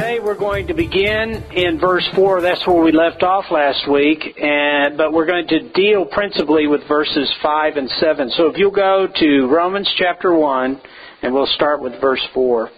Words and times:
Today 0.00 0.18
we're 0.18 0.34
going 0.34 0.66
to 0.68 0.72
begin 0.72 1.44
in 1.52 1.78
verse 1.78 2.08
4. 2.14 2.40
That's 2.40 2.66
where 2.66 2.82
we 2.82 2.90
left 2.90 3.22
off 3.22 3.44
last 3.50 3.86
week. 3.86 4.34
And, 4.40 4.96
but 4.96 5.12
we're 5.12 5.26
going 5.26 5.46
to 5.48 5.68
deal 5.74 6.06
principally 6.06 6.66
with 6.66 6.80
verses 6.88 7.30
5 7.42 7.76
and 7.76 7.90
7. 8.00 8.30
So 8.30 8.46
if 8.46 8.56
you'll 8.56 8.70
go 8.70 9.06
to 9.14 9.46
Romans 9.48 9.92
chapter 9.98 10.34
1, 10.34 10.80
and 11.20 11.34
we'll 11.34 11.44
start 11.54 11.82
with 11.82 12.00
verse 12.00 12.26
4. 12.32 12.70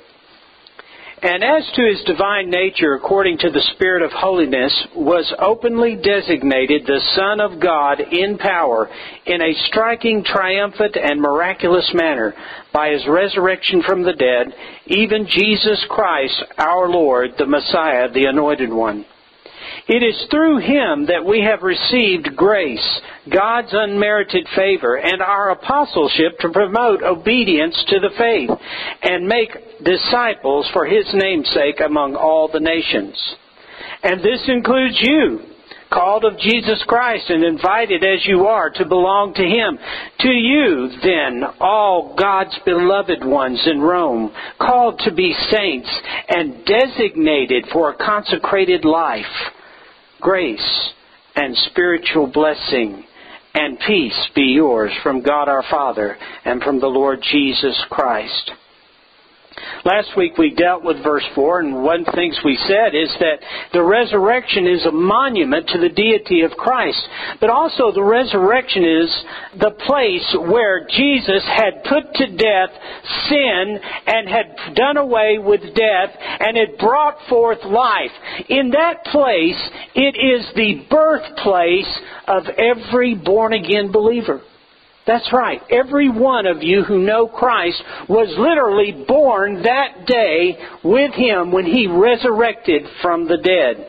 And 1.22 1.44
as 1.44 1.62
to 1.76 1.82
his 1.86 2.02
divine 2.04 2.50
nature, 2.50 2.94
according 2.94 3.38
to 3.38 3.50
the 3.50 3.62
Spirit 3.74 4.02
of 4.02 4.10
holiness, 4.10 4.72
was 4.96 5.32
openly 5.38 5.94
designated 5.94 6.82
the 6.84 7.00
Son 7.14 7.40
of 7.40 7.60
God 7.60 8.00
in 8.00 8.38
power, 8.38 8.90
in 9.24 9.40
a 9.40 9.54
striking, 9.68 10.24
triumphant, 10.24 10.96
and 10.96 11.20
miraculous 11.20 11.88
manner, 11.94 12.34
by 12.72 12.90
his 12.90 13.06
resurrection 13.06 13.84
from 13.84 14.02
the 14.02 14.14
dead, 14.14 14.52
even 14.86 15.28
Jesus 15.28 15.84
Christ, 15.88 16.42
our 16.58 16.88
Lord, 16.88 17.30
the 17.38 17.46
Messiah, 17.46 18.10
the 18.10 18.24
Anointed 18.24 18.72
One. 18.72 19.04
It 19.88 20.02
is 20.02 20.26
through 20.30 20.58
him 20.58 21.06
that 21.06 21.24
we 21.24 21.40
have 21.42 21.62
received 21.62 22.36
grace, 22.36 23.00
God's 23.32 23.70
unmerited 23.72 24.46
favor, 24.56 24.96
and 24.96 25.20
our 25.20 25.50
apostleship 25.50 26.38
to 26.40 26.50
promote 26.50 27.02
obedience 27.02 27.76
to 27.88 28.00
the 28.00 28.10
faith 28.16 28.50
and 29.02 29.26
make 29.26 29.50
disciples 29.84 30.68
for 30.72 30.86
his 30.86 31.06
name's 31.14 31.50
sake 31.50 31.80
among 31.84 32.14
all 32.14 32.48
the 32.52 32.60
nations. 32.60 33.16
And 34.02 34.20
this 34.20 34.42
includes 34.48 34.98
you, 35.00 35.40
called 35.92 36.24
of 36.24 36.38
Jesus 36.38 36.82
Christ 36.86 37.28
and 37.28 37.44
invited 37.44 38.02
as 38.02 38.26
you 38.26 38.46
are 38.46 38.70
to 38.70 38.84
belong 38.84 39.34
to 39.34 39.42
Him. 39.42 39.78
To 40.20 40.28
you, 40.28 40.90
then, 41.02 41.42
all 41.60 42.16
God's 42.18 42.58
beloved 42.64 43.24
ones 43.24 43.62
in 43.66 43.80
Rome, 43.80 44.32
called 44.60 45.00
to 45.04 45.12
be 45.12 45.34
saints 45.50 45.90
and 46.28 46.64
designated 46.64 47.66
for 47.72 47.90
a 47.90 47.96
consecrated 47.96 48.84
life, 48.84 49.24
grace 50.20 50.90
and 51.36 51.56
spiritual 51.70 52.26
blessing 52.26 53.04
and 53.54 53.78
peace 53.86 54.28
be 54.34 54.54
yours 54.54 54.92
from 55.02 55.22
God 55.22 55.48
our 55.48 55.64
Father 55.70 56.16
and 56.44 56.62
from 56.62 56.80
the 56.80 56.86
Lord 56.86 57.20
Jesus 57.30 57.78
Christ. 57.90 58.50
Last 59.84 60.16
week 60.16 60.38
we 60.38 60.54
dealt 60.54 60.84
with 60.84 61.02
verse 61.02 61.24
4, 61.34 61.60
and 61.60 61.82
one 61.82 62.00
of 62.00 62.06
the 62.06 62.12
things 62.12 62.38
we 62.44 62.56
said 62.68 62.94
is 62.94 63.10
that 63.18 63.42
the 63.72 63.82
resurrection 63.82 64.68
is 64.68 64.86
a 64.86 64.92
monument 64.92 65.66
to 65.70 65.78
the 65.78 65.88
deity 65.88 66.42
of 66.42 66.52
Christ. 66.52 67.02
But 67.40 67.50
also 67.50 67.90
the 67.90 68.02
resurrection 68.02 68.84
is 68.84 69.24
the 69.58 69.72
place 69.84 70.36
where 70.38 70.86
Jesus 70.86 71.42
had 71.46 71.82
put 71.82 72.14
to 72.14 72.26
death 72.36 72.70
sin 73.28 73.80
and 74.06 74.28
had 74.28 74.74
done 74.76 74.98
away 74.98 75.38
with 75.42 75.62
death 75.74 76.10
and 76.14 76.56
had 76.56 76.78
brought 76.78 77.16
forth 77.28 77.64
life. 77.64 78.12
In 78.48 78.70
that 78.70 79.04
place, 79.06 79.58
it 79.96 80.14
is 80.14 80.46
the 80.54 80.86
birthplace 80.88 81.98
of 82.28 82.44
every 82.56 83.16
born 83.16 83.52
again 83.52 83.90
believer. 83.90 84.42
That's 85.06 85.32
right. 85.32 85.60
Every 85.70 86.08
one 86.08 86.46
of 86.46 86.62
you 86.62 86.84
who 86.84 86.98
know 86.98 87.26
Christ 87.26 87.82
was 88.08 88.28
literally 88.38 89.04
born 89.06 89.62
that 89.62 90.06
day 90.06 90.56
with 90.84 91.12
Him 91.14 91.50
when 91.50 91.66
He 91.66 91.88
resurrected 91.88 92.82
from 93.00 93.26
the 93.26 93.38
dead. 93.38 93.88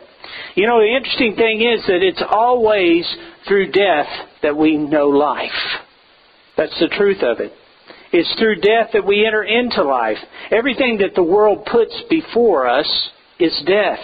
You 0.55 0.65
know, 0.65 0.79
the 0.79 0.95
interesting 0.95 1.35
thing 1.35 1.61
is 1.61 1.85
that 1.85 2.01
it's 2.01 2.23
always 2.27 3.05
through 3.47 3.71
death 3.71 4.07
that 4.41 4.57
we 4.57 4.77
know 4.77 5.09
life. 5.09 5.51
That's 6.57 6.77
the 6.79 6.87
truth 6.87 7.21
of 7.21 7.39
it. 7.39 7.51
It's 8.11 8.33
through 8.39 8.61
death 8.61 8.91
that 8.93 9.05
we 9.05 9.25
enter 9.25 9.43
into 9.43 9.83
life. 9.83 10.17
Everything 10.51 10.97
that 10.99 11.15
the 11.15 11.23
world 11.23 11.67
puts 11.71 11.93
before 12.09 12.67
us 12.67 13.09
is 13.39 13.59
death 13.65 13.99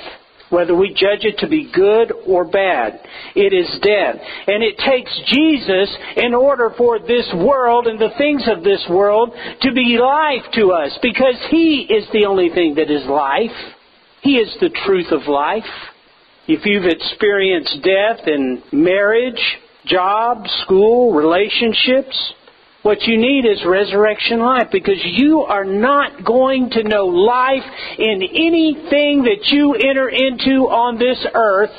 whether 0.49 0.75
we 0.75 0.89
judge 0.89 1.23
it 1.23 1.37
to 1.39 1.47
be 1.47 1.71
good 1.73 2.11
or 2.27 2.45
bad. 2.45 2.99
It 3.35 3.53
is 3.53 3.69
death. 3.81 4.15
And 4.47 4.63
it 4.63 4.77
takes 4.77 5.11
Jesus 5.27 5.95
in 6.17 6.33
order 6.33 6.73
for 6.77 6.99
this 6.99 7.27
world 7.35 7.87
and 7.87 7.99
the 7.99 8.13
things 8.17 8.43
of 8.47 8.63
this 8.63 8.85
world 8.89 9.33
to 9.61 9.73
be 9.73 9.97
life 10.01 10.51
to 10.53 10.71
us 10.71 10.97
because 11.01 11.35
He 11.49 11.87
is 11.89 12.05
the 12.13 12.25
only 12.25 12.49
thing 12.49 12.75
that 12.75 12.91
is 12.91 13.05
life. 13.05 13.55
He 14.21 14.37
is 14.37 14.53
the 14.59 14.69
truth 14.85 15.11
of 15.11 15.27
life. 15.27 15.63
If 16.47 16.65
you've 16.65 16.85
experienced 16.85 17.77
death 17.83 18.27
in 18.27 18.63
marriage, 18.71 19.41
job, 19.85 20.45
school, 20.63 21.13
relationships, 21.13 22.33
what 22.81 23.01
you 23.03 23.17
need 23.17 23.45
is 23.45 23.65
resurrection 23.65 24.39
life 24.39 24.67
because 24.71 24.99
you 25.03 25.41
are 25.41 25.65
not 25.65 26.23
going 26.23 26.69
to 26.71 26.83
know 26.83 27.07
life 27.07 27.63
in 27.97 28.23
anything 28.23 29.23
that 29.23 29.47
you 29.47 29.73
enter 29.73 30.07
into 30.07 30.69
on 30.69 30.97
this 30.97 31.25
earth. 31.33 31.75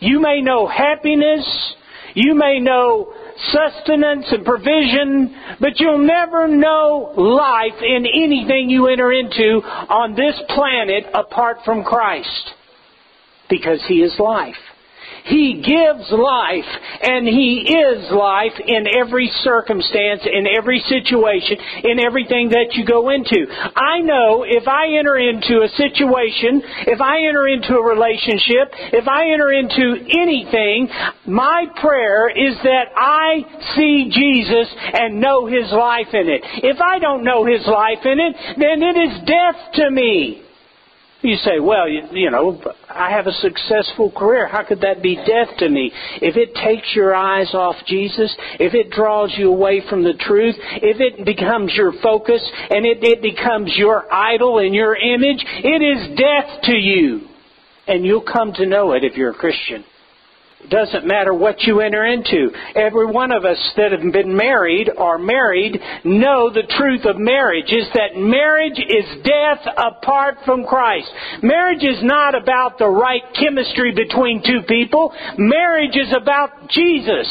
You 0.00 0.20
may 0.20 0.40
know 0.40 0.66
happiness, 0.66 1.74
you 2.14 2.34
may 2.34 2.58
know 2.58 3.12
sustenance 3.52 4.26
and 4.30 4.44
provision, 4.44 5.34
but 5.60 5.78
you'll 5.78 6.04
never 6.04 6.48
know 6.48 7.14
life 7.16 7.80
in 7.80 8.04
anything 8.06 8.68
you 8.70 8.88
enter 8.88 9.12
into 9.12 9.62
on 9.88 10.14
this 10.14 10.34
planet 10.48 11.04
apart 11.14 11.58
from 11.64 11.84
Christ 11.84 12.54
because 13.48 13.82
He 13.86 14.02
is 14.02 14.18
life. 14.18 14.54
He 15.24 15.62
gives 15.62 16.10
life, 16.10 16.70
and 17.02 17.26
He 17.26 17.66
is 17.68 18.10
life 18.10 18.58
in 18.66 18.86
every 18.86 19.30
circumstance, 19.42 20.22
in 20.24 20.46
every 20.46 20.80
situation, 20.88 21.58
in 21.84 22.00
everything 22.00 22.50
that 22.50 22.74
you 22.74 22.84
go 22.84 23.10
into. 23.10 23.46
I 23.74 24.00
know 24.00 24.44
if 24.46 24.66
I 24.68 24.98
enter 24.98 25.16
into 25.16 25.62
a 25.62 25.68
situation, 25.76 26.62
if 26.86 27.00
I 27.00 27.26
enter 27.26 27.48
into 27.48 27.74
a 27.74 27.82
relationship, 27.82 28.72
if 28.92 29.08
I 29.08 29.30
enter 29.32 29.52
into 29.52 30.04
anything, 30.08 30.88
my 31.26 31.66
prayer 31.80 32.28
is 32.28 32.56
that 32.62 32.92
I 32.96 33.44
see 33.76 34.10
Jesus 34.10 34.68
and 34.94 35.20
know 35.20 35.46
His 35.46 35.70
life 35.72 36.12
in 36.12 36.28
it. 36.28 36.42
If 36.62 36.80
I 36.80 36.98
don't 36.98 37.24
know 37.24 37.44
His 37.44 37.66
life 37.66 38.04
in 38.04 38.18
it, 38.20 38.36
then 38.58 38.82
it 38.82 38.96
is 38.96 39.26
death 39.26 39.74
to 39.74 39.90
me. 39.90 40.49
You 41.22 41.36
say, 41.36 41.60
well, 41.60 41.86
you, 41.86 42.02
you, 42.12 42.30
know, 42.30 42.62
I 42.88 43.10
have 43.10 43.26
a 43.26 43.32
successful 43.32 44.10
career. 44.10 44.48
How 44.48 44.64
could 44.64 44.80
that 44.80 45.02
be 45.02 45.16
death 45.16 45.54
to 45.58 45.68
me? 45.68 45.92
If 46.22 46.36
it 46.36 46.54
takes 46.54 46.94
your 46.94 47.14
eyes 47.14 47.52
off 47.52 47.76
Jesus, 47.86 48.34
if 48.58 48.72
it 48.72 48.90
draws 48.90 49.30
you 49.36 49.52
away 49.52 49.82
from 49.88 50.02
the 50.02 50.14
truth, 50.14 50.56
if 50.58 50.98
it 50.98 51.26
becomes 51.26 51.74
your 51.74 51.92
focus 52.02 52.40
and 52.70 52.86
it, 52.86 53.04
it 53.04 53.20
becomes 53.20 53.70
your 53.76 54.10
idol 54.12 54.58
and 54.58 54.74
your 54.74 54.96
image, 54.96 55.44
it 55.44 55.82
is 55.82 56.16
death 56.16 56.62
to 56.64 56.72
you. 56.72 57.28
And 57.86 58.04
you'll 58.04 58.22
come 58.22 58.54
to 58.54 58.64
know 58.64 58.92
it 58.92 59.04
if 59.04 59.16
you're 59.16 59.32
a 59.32 59.34
Christian. 59.34 59.84
Doesn't 60.68 61.06
matter 61.06 61.32
what 61.32 61.62
you 61.62 61.80
enter 61.80 62.04
into. 62.04 62.50
Every 62.74 63.06
one 63.06 63.32
of 63.32 63.44
us 63.44 63.58
that 63.76 63.92
have 63.92 64.12
been 64.12 64.36
married 64.36 64.90
or 64.96 65.18
married 65.18 65.80
know 66.04 66.50
the 66.50 66.66
truth 66.76 67.04
of 67.04 67.16
marriage 67.18 67.72
is 67.72 67.86
that 67.94 68.16
marriage 68.16 68.78
is 68.78 69.22
death 69.24 69.66
apart 69.76 70.38
from 70.44 70.64
Christ. 70.64 71.08
Marriage 71.42 71.82
is 71.82 72.02
not 72.02 72.34
about 72.34 72.78
the 72.78 72.88
right 72.88 73.22
chemistry 73.34 73.92
between 73.94 74.42
two 74.44 74.62
people. 74.68 75.12
Marriage 75.38 75.96
is 75.96 76.12
about 76.14 76.68
Jesus. 76.70 77.26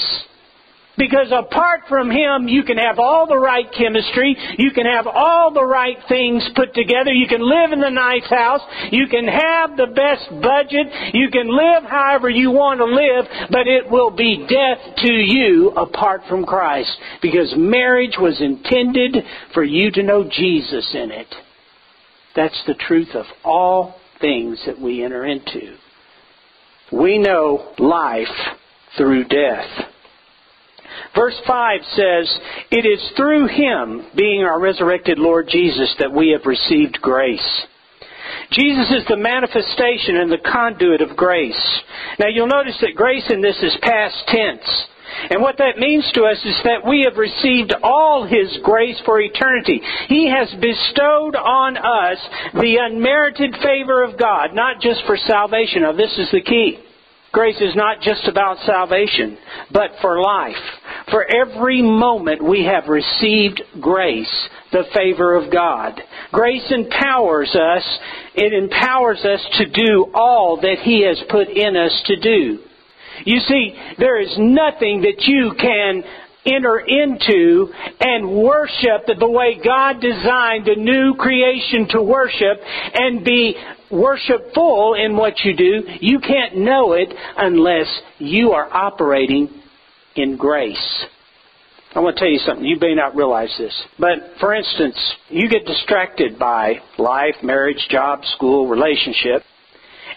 Because 1.00 1.32
apart 1.32 1.84
from 1.88 2.12
Him, 2.12 2.50
you 2.50 2.64
can 2.64 2.78
have 2.78 3.00
all 3.00 3.26
the 3.26 3.40
right 3.40 3.66
chemistry, 3.72 4.36
you 4.58 4.72
can 4.72 4.86
have 4.86 5.08
all 5.08 5.52
the 5.54 5.64
right 5.64 5.96
things 6.10 6.44
put 6.56 6.74
together, 6.74 7.14
you 7.14 7.28
can 7.28 7.42
live 7.42 7.72
in 7.72 7.80
the 7.80 7.90
nice 7.90 8.30
house, 8.30 8.62
you 8.92 9.08
can 9.08 9.26
have 9.26 9.78
the 9.78 9.88
best 9.88 10.30
budget, 10.42 10.88
you 11.14 11.30
can 11.32 11.48
live 11.48 11.90
however 11.90 12.30
you 12.30 12.52
want 12.52 12.80
to 12.80 12.86
live, 12.86 13.50
but 13.50 13.66
it 13.66 13.90
will 13.90 14.12
be 14.12 14.46
death 14.46 14.98
to 14.98 15.14
you 15.14 15.70
apart 15.70 16.22
from 16.28 16.46
Christ. 16.46 16.92
Because 17.22 17.54
marriage 17.56 18.18
was 18.20 18.42
intended 18.42 19.24
for 19.54 19.64
you 19.64 19.92
to 19.92 20.04
know 20.04 20.26
Jesus 20.30 20.94
in 20.94 21.12
it. 21.12 21.34
That's 22.36 22.62
the 22.68 22.74
truth 22.76 23.16
of 23.16 23.26
all 23.46 23.96
things 24.20 24.62
that 24.66 24.80
we 24.80 25.04
enter 25.04 25.26
into. 25.26 25.78
We 26.92 27.18
know 27.18 27.74
life 27.78 28.28
through 28.98 29.26
death. 29.26 29.86
Verse 31.16 31.40
5 31.46 31.80
says, 31.96 32.40
It 32.72 32.86
is 32.86 33.12
through 33.16 33.48
Him, 33.48 34.08
being 34.16 34.44
our 34.44 34.60
resurrected 34.60 35.20
Lord 35.20 35.48
Jesus, 35.50 35.94
that 36.00 36.12
we 36.12 36.30
have 36.30 36.46
received 36.46 37.00
grace. 37.02 37.66
Jesus 38.52 38.90
is 38.92 39.06
the 39.08 39.18
manifestation 39.18 40.18
and 40.18 40.32
the 40.32 40.44
conduit 40.52 41.02
of 41.02 41.16
grace. 41.16 41.82
Now 42.20 42.28
you'll 42.28 42.48
notice 42.48 42.78
that 42.82 42.96
grace 42.96 43.26
in 43.30 43.42
this 43.42 43.58
is 43.62 43.78
past 43.82 44.16
tense. 44.28 44.88
And 45.30 45.42
what 45.42 45.58
that 45.58 45.78
means 45.78 46.10
to 46.14 46.24
us 46.24 46.38
is 46.46 46.56
that 46.64 46.88
we 46.88 47.02
have 47.02 47.18
received 47.18 47.74
all 47.84 48.26
His 48.26 48.58
grace 48.64 49.00
for 49.06 49.20
eternity. 49.20 49.82
He 50.08 50.30
has 50.30 50.50
bestowed 50.62 51.36
on 51.36 51.78
us 51.78 52.18
the 52.54 52.78
unmerited 52.82 53.56
favor 53.62 54.04
of 54.04 54.18
God, 54.18 54.54
not 54.54 54.82
just 54.82 55.02
for 55.06 55.18
salvation. 55.18 55.82
Now 55.82 55.94
this 55.94 56.16
is 56.18 56.30
the 56.32 56.42
key. 56.42 56.80
Grace 57.32 57.62
is 57.62 57.76
not 57.76 58.02
just 58.02 58.28
about 58.28 58.58
salvation, 58.66 59.38
but 59.72 59.92
for 60.02 60.20
life. 60.20 60.56
For 61.12 61.26
every 61.26 61.82
moment 61.82 62.44
we 62.44 62.66
have 62.66 62.88
received 62.88 63.62
grace, 63.80 64.50
the 64.72 64.84
favor 64.94 65.36
of 65.36 65.52
God. 65.52 66.00
Grace 66.32 66.66
empowers 66.70 67.56
us. 67.56 68.00
It 68.36 68.54
empowers 68.54 69.20
us 69.26 69.46
to 69.58 69.70
do 69.70 70.12
all 70.14 70.60
that 70.62 70.78
He 70.84 71.04
has 71.06 71.18
put 71.30 71.50
in 71.50 71.76
us 71.76 72.02
to 72.06 72.20
do. 72.20 72.60
You 73.26 73.40
see, 73.40 73.74
there 73.98 74.22
is 74.22 74.34
nothing 74.38 75.02
that 75.02 75.24
you 75.26 75.54
can 75.60 76.04
enter 76.46 76.80
into 76.80 77.68
and 78.00 78.44
worship 78.44 79.06
the 79.08 79.30
way 79.30 79.60
God 79.64 80.00
designed 80.00 80.68
a 80.68 80.76
new 80.76 81.16
creation 81.16 81.88
to 81.90 82.02
worship 82.02 82.60
and 82.94 83.26
be 83.26 83.56
worshipful 83.92 84.94
in 84.94 85.18
what 85.18 85.40
you 85.44 85.56
do, 85.56 85.84
you 86.00 86.20
can't 86.20 86.58
know 86.58 86.94
it 86.94 87.10
unless 87.38 87.88
you 88.20 88.52
are 88.52 88.72
operating 88.72 89.59
in 90.20 90.38
grace. 90.38 91.06
I 91.96 92.00
want 92.00 92.18
to 92.18 92.20
tell 92.20 92.30
you 92.30 92.40
something. 92.40 92.66
You 92.66 92.78
may 92.80 92.94
not 92.94 93.16
realize 93.16 93.54
this. 93.58 93.74
But, 93.98 94.34
for 94.40 94.54
instance, 94.54 94.96
you 95.30 95.50
get 95.50 95.66
distracted 95.66 96.38
by 96.38 96.82
life, 96.98 97.36
marriage, 97.42 97.88
job, 97.90 98.24
school, 98.36 98.68
relationship, 98.68 99.44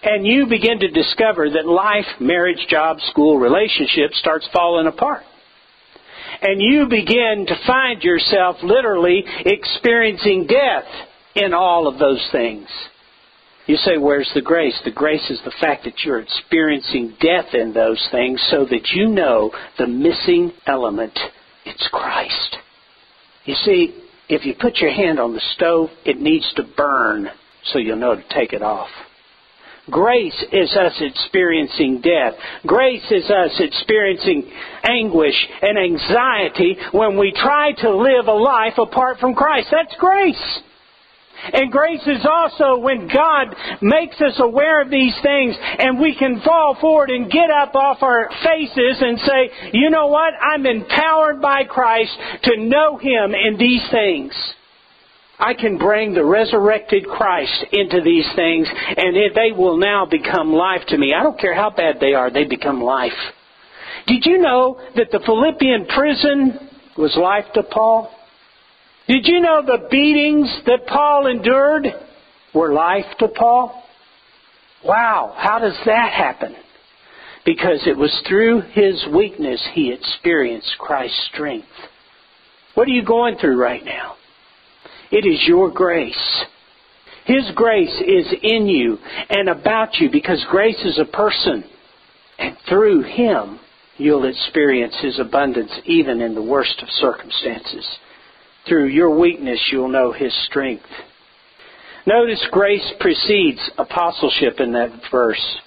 and 0.03 0.27
you 0.27 0.47
begin 0.47 0.81
to 0.81 0.89
discover 0.89 1.49
that 1.49 1.67
life, 1.67 2.21
marriage, 2.21 2.67
job, 2.69 2.99
school, 3.11 3.39
relationship 3.39 4.13
starts 4.13 4.47
falling 4.53 4.87
apart 4.87 5.23
and 6.43 6.61
you 6.61 6.87
begin 6.89 7.47
to 7.47 7.55
find 7.67 8.03
yourself 8.03 8.57
literally 8.63 9.25
experiencing 9.47 10.47
death 10.47 10.85
in 11.35 11.55
all 11.55 11.87
of 11.87 11.99
those 11.99 12.27
things. 12.33 12.69
You 13.67 13.77
say, 13.77 13.97
where's 13.97 14.31
the 14.35 14.43
grace? 14.43 14.79
The 14.85 14.91
grace 14.91 15.31
is 15.31 15.41
the 15.45 15.55
fact 15.61 15.85
that 15.85 16.03
you're 16.05 16.21
experiencing 16.21 17.15
death 17.21 17.55
in 17.55 17.73
those 17.73 18.09
things 18.11 18.45
so 18.51 18.65
that 18.65 18.91
you 18.93 19.09
know 19.09 19.53
the 19.79 19.87
missing 19.87 20.53
element. 20.67 21.17
It's 21.65 21.89
Christ. 21.93 22.57
You 23.45 23.55
see, 23.55 24.03
if 24.29 24.45
you 24.45 24.55
put 24.59 24.79
your 24.79 24.93
hand 24.93 25.21
on 25.21 25.35
the 25.35 25.43
stove, 25.55 25.91
it 26.05 26.21
needs 26.21 26.53
to 26.57 26.65
burn 26.77 27.29
so 27.67 27.79
you'll 27.79 27.97
know 27.97 28.17
to 28.17 28.25
take 28.31 28.53
it 28.53 28.63
off. 28.63 28.89
Grace 29.91 30.45
is 30.53 30.77
us 30.77 30.95
experiencing 31.01 32.01
death. 32.01 32.35
Grace 32.65 33.05
is 33.11 33.29
us 33.31 33.51
experiencing 33.59 34.51
anguish 34.85 35.35
and 35.61 35.77
anxiety 35.77 36.77
when 36.93 37.19
we 37.19 37.33
try 37.33 37.73
to 37.73 37.97
live 37.97 38.29
a 38.29 38.33
life 38.33 38.79
apart 38.79 39.19
from 39.19 39.35
Christ. 39.35 39.69
That's 39.73 39.95
grace. 39.99 40.61
And 41.53 41.73
grace 41.73 42.07
is 42.07 42.25
also 42.25 42.79
when 42.79 43.09
God 43.09 43.55
makes 43.81 44.17
us 44.21 44.39
aware 44.39 44.81
of 44.81 44.91
these 44.91 45.15
things 45.23 45.57
and 45.59 45.99
we 45.99 46.15
can 46.17 46.41
fall 46.45 46.77
forward 46.81 47.11
and 47.11 47.31
get 47.31 47.51
up 47.51 47.75
off 47.75 48.03
our 48.03 48.29
faces 48.45 48.97
and 49.01 49.19
say, 49.21 49.51
you 49.73 49.91
know 49.91 50.07
what? 50.07 50.35
I'm 50.41 50.67
empowered 50.67 51.41
by 51.41 51.65
Christ 51.65 52.13
to 52.45 52.57
know 52.59 52.97
Him 52.97 53.35
in 53.35 53.59
these 53.59 53.83
things. 53.91 54.33
I 55.39 55.55
can 55.55 55.77
bring 55.77 56.15
the 56.15 56.25
resurrected 56.25 57.05
Christ 57.07 57.65
into 57.73 58.01
these 58.05 58.29
things 58.37 58.69
and 58.71 59.17
they 59.35 59.51
will 59.57 59.77
now 59.77 60.07
become 60.07 60.53
life 60.53 60.83
to 60.89 60.99
me. 60.99 61.13
I 61.15 61.25
don't 61.25 61.39
care 61.39 61.55
how 61.55 61.71
bad 61.71 61.97
they 62.01 62.15
are, 62.15 62.31
they 62.31 62.45
become 62.45 62.81
life. 62.81 63.11
Did 64.07 64.25
you 64.25 64.39
know 64.39 64.81
that 64.97 65.11
the 65.11 65.21
Philippian 65.25 65.87
prison 65.87 66.69
was 66.97 67.17
life 67.17 67.47
to 67.55 67.63
Paul? 67.65 68.11
Did 69.09 69.27
you 69.27 69.41
know 69.41 69.63
the 69.65 69.89
beatings 69.91 70.49
that 70.67 70.87
Paul 70.87 71.27
endured 71.27 71.87
were 72.55 72.73
life 72.73 73.07
to 73.19 73.29
Paul? 73.29 73.83
Wow, 74.85 75.35
how 75.37 75.59
does 75.59 75.79
that 75.87 76.13
happen? 76.13 76.55
Because 77.45 77.83
it 77.87 77.97
was 77.97 78.23
through 78.29 78.61
his 78.73 79.05
weakness 79.13 79.61
he 79.75 79.93
experienced 79.93 80.77
Christ's 80.79 81.29
strength. 81.33 81.67
What 82.75 82.89
are 82.89 82.93
you 82.93 83.05
going 83.05 83.37
through 83.39 83.61
right 83.61 83.85
now? 83.85 84.17
It 85.11 85.27
is 85.27 85.45
your 85.47 85.71
grace. 85.71 86.45
His 87.27 87.51
grace 87.55 88.03
is 88.07 88.27
in 88.43 88.67
you 88.67 88.99
and 89.29 89.49
about 89.49 89.97
you 89.97 90.11
because 90.11 90.45
grace 90.51 90.81
is 90.85 90.99
a 90.99 91.05
person. 91.05 91.65
And 92.39 92.57
through 92.69 93.03
Him, 93.03 93.61
you'll 93.99 94.29
experience 94.29 94.97
His 95.01 95.21
abundance 95.21 95.71
even 95.85 96.21
in 96.21 96.35
the 96.35 96.43
worst 96.43 96.83
of 96.83 96.89
circumstances. 96.91 97.87
Through 98.69 98.87
your 98.87 99.19
weakness, 99.19 99.61
you'll 99.71 99.89
know 99.89 100.13
His 100.13 100.33
strength. 100.47 100.87
Notice 102.07 102.45
grace 102.51 102.93
precedes 102.99 103.61
apostleship 103.79 104.61
in 104.61 104.73
that 104.73 104.91
verse. 105.11 105.61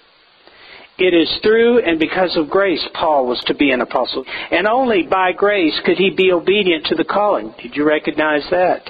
It 0.97 1.13
is 1.13 1.29
through 1.43 1.79
and 1.79 1.99
because 1.99 2.37
of 2.37 2.49
grace 2.49 2.85
Paul 2.93 3.27
was 3.27 3.41
to 3.47 3.53
be 3.53 3.71
an 3.71 3.81
apostle. 3.81 4.23
And 4.51 4.65
only 4.65 5.03
by 5.03 5.33
grace 5.33 5.77
could 5.85 5.97
he 5.97 6.09
be 6.09 6.31
obedient 6.31 6.85
to 6.87 6.95
the 6.95 7.03
calling. 7.03 7.53
Did 7.61 7.75
you 7.75 7.85
recognize 7.85 8.43
that? 8.49 8.89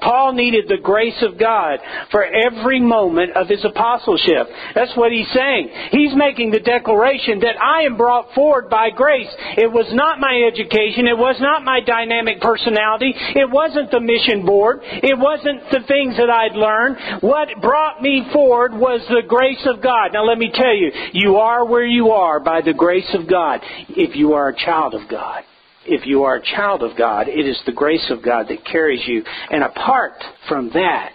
Paul 0.00 0.32
needed 0.34 0.68
the 0.68 0.82
grace 0.82 1.22
of 1.22 1.38
God 1.38 1.80
for 2.10 2.24
every 2.24 2.80
moment 2.80 3.36
of 3.36 3.48
his 3.48 3.64
apostleship. 3.64 4.48
That's 4.74 4.96
what 4.96 5.12
he's 5.12 5.30
saying. 5.32 5.70
He's 5.90 6.14
making 6.14 6.50
the 6.50 6.60
declaration 6.60 7.40
that 7.40 7.60
I 7.60 7.82
am 7.82 7.96
brought 7.96 8.32
forward 8.34 8.68
by 8.68 8.90
grace. 8.90 9.32
It 9.56 9.70
was 9.70 9.86
not 9.92 10.20
my 10.20 10.48
education. 10.52 11.06
It 11.06 11.18
was 11.18 11.36
not 11.40 11.64
my 11.64 11.80
dynamic 11.80 12.40
personality. 12.40 13.14
It 13.16 13.50
wasn't 13.50 13.90
the 13.90 14.00
mission 14.00 14.44
board. 14.44 14.80
It 14.82 15.18
wasn't 15.18 15.70
the 15.70 15.86
things 15.86 16.16
that 16.16 16.30
I'd 16.30 16.56
learned. 16.56 17.22
What 17.22 17.48
brought 17.60 18.02
me 18.02 18.28
forward 18.32 18.74
was 18.74 19.00
the 19.08 19.26
grace 19.26 19.64
of 19.66 19.82
God. 19.82 20.12
Now 20.12 20.24
let 20.24 20.38
me 20.38 20.50
tell 20.52 20.74
you, 20.74 20.90
you 21.12 21.36
are 21.36 21.64
where 21.64 21.86
you 21.86 22.10
are 22.10 22.40
by 22.40 22.60
the 22.60 22.74
grace 22.74 23.08
of 23.14 23.28
God 23.28 23.60
if 23.88 24.16
you 24.16 24.34
are 24.34 24.48
a 24.48 24.56
child 24.56 24.94
of 24.94 25.08
God 25.08 25.44
if 25.88 26.06
you 26.06 26.24
are 26.24 26.36
a 26.36 26.42
child 26.42 26.82
of 26.82 26.96
God, 26.96 27.28
it 27.28 27.46
is 27.46 27.60
the 27.66 27.72
grace 27.72 28.10
of 28.10 28.22
God 28.22 28.48
that 28.48 28.64
carries 28.64 29.06
you. 29.06 29.22
And 29.50 29.62
apart 29.62 30.14
from 30.48 30.70
that, 30.74 31.12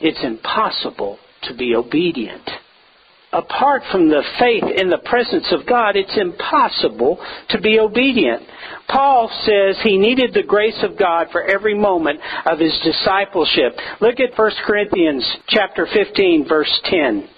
it's 0.00 0.22
impossible 0.22 1.18
to 1.44 1.56
be 1.56 1.74
obedient. 1.74 2.48
Apart 3.32 3.82
from 3.90 4.08
the 4.08 4.22
faith 4.38 4.62
in 4.76 4.90
the 4.90 5.02
presence 5.04 5.48
of 5.50 5.66
God, 5.66 5.96
it's 5.96 6.16
impossible 6.16 7.18
to 7.50 7.60
be 7.60 7.80
obedient. 7.80 8.42
Paul 8.88 9.28
says 9.44 9.76
he 9.82 9.98
needed 9.98 10.32
the 10.32 10.44
grace 10.46 10.78
of 10.84 10.96
God 10.96 11.28
for 11.32 11.42
every 11.42 11.74
moment 11.74 12.20
of 12.46 12.60
his 12.60 12.78
discipleship. 12.84 13.76
Look 14.00 14.20
at 14.20 14.38
1 14.38 14.52
Corinthians 14.64 15.28
chapter 15.48 15.88
15 15.92 16.46
verse 16.48 16.80
10. 16.84 17.28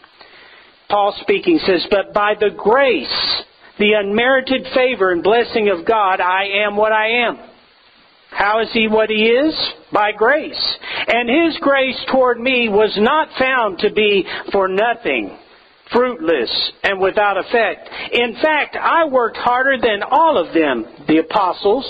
Paul 0.90 1.16
speaking 1.23 1.58
says, 1.61 1.87
"But 1.90 2.12
by 2.12 2.35
the 2.35 2.50
grace 2.50 3.44
the 3.78 3.92
unmerited 3.92 4.66
favor 4.75 5.12
and 5.12 5.23
blessing 5.23 5.68
of 5.68 5.87
God, 5.87 6.21
I 6.21 6.64
am 6.66 6.76
what 6.76 6.92
I 6.92 7.26
am. 7.26 7.38
How 8.30 8.61
is 8.61 8.68
he 8.73 8.88
what 8.88 9.09
he 9.09 9.26
is? 9.26 9.54
By 9.92 10.12
grace. 10.12 10.76
And 11.09 11.28
his 11.28 11.59
grace 11.61 11.99
toward 12.11 12.38
me 12.38 12.68
was 12.68 12.95
not 12.99 13.28
found 13.38 13.78
to 13.78 13.92
be 13.92 14.26
for 14.52 14.68
nothing. 14.68 15.38
fruitless 15.92 16.73
and 16.83 17.00
without 17.00 17.38
effect. 17.38 17.88
In 18.12 18.35
fact, 18.42 18.76
I 18.76 19.04
worked 19.06 19.37
harder 19.37 19.78
than 19.80 20.02
all 20.02 20.37
of 20.37 20.52
them, 20.52 20.85
the 21.06 21.18
apostles, 21.18 21.87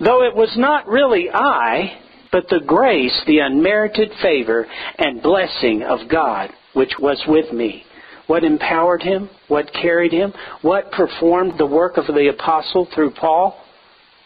though 0.00 0.24
it 0.24 0.34
was 0.34 0.52
not 0.56 0.88
really 0.88 1.30
I, 1.32 1.98
but 2.32 2.48
the 2.48 2.60
grace, 2.66 3.16
the 3.26 3.38
unmerited 3.38 4.10
favor 4.20 4.66
and 4.98 5.22
blessing 5.22 5.84
of 5.84 6.08
God, 6.10 6.50
which 6.74 6.92
was 6.98 7.22
with 7.28 7.52
me. 7.52 7.85
What 8.26 8.44
empowered 8.44 9.02
him? 9.02 9.30
What 9.48 9.72
carried 9.72 10.12
him? 10.12 10.32
What 10.62 10.90
performed 10.90 11.54
the 11.58 11.66
work 11.66 11.96
of 11.96 12.06
the 12.06 12.28
apostle 12.28 12.88
through 12.94 13.12
Paul? 13.12 13.60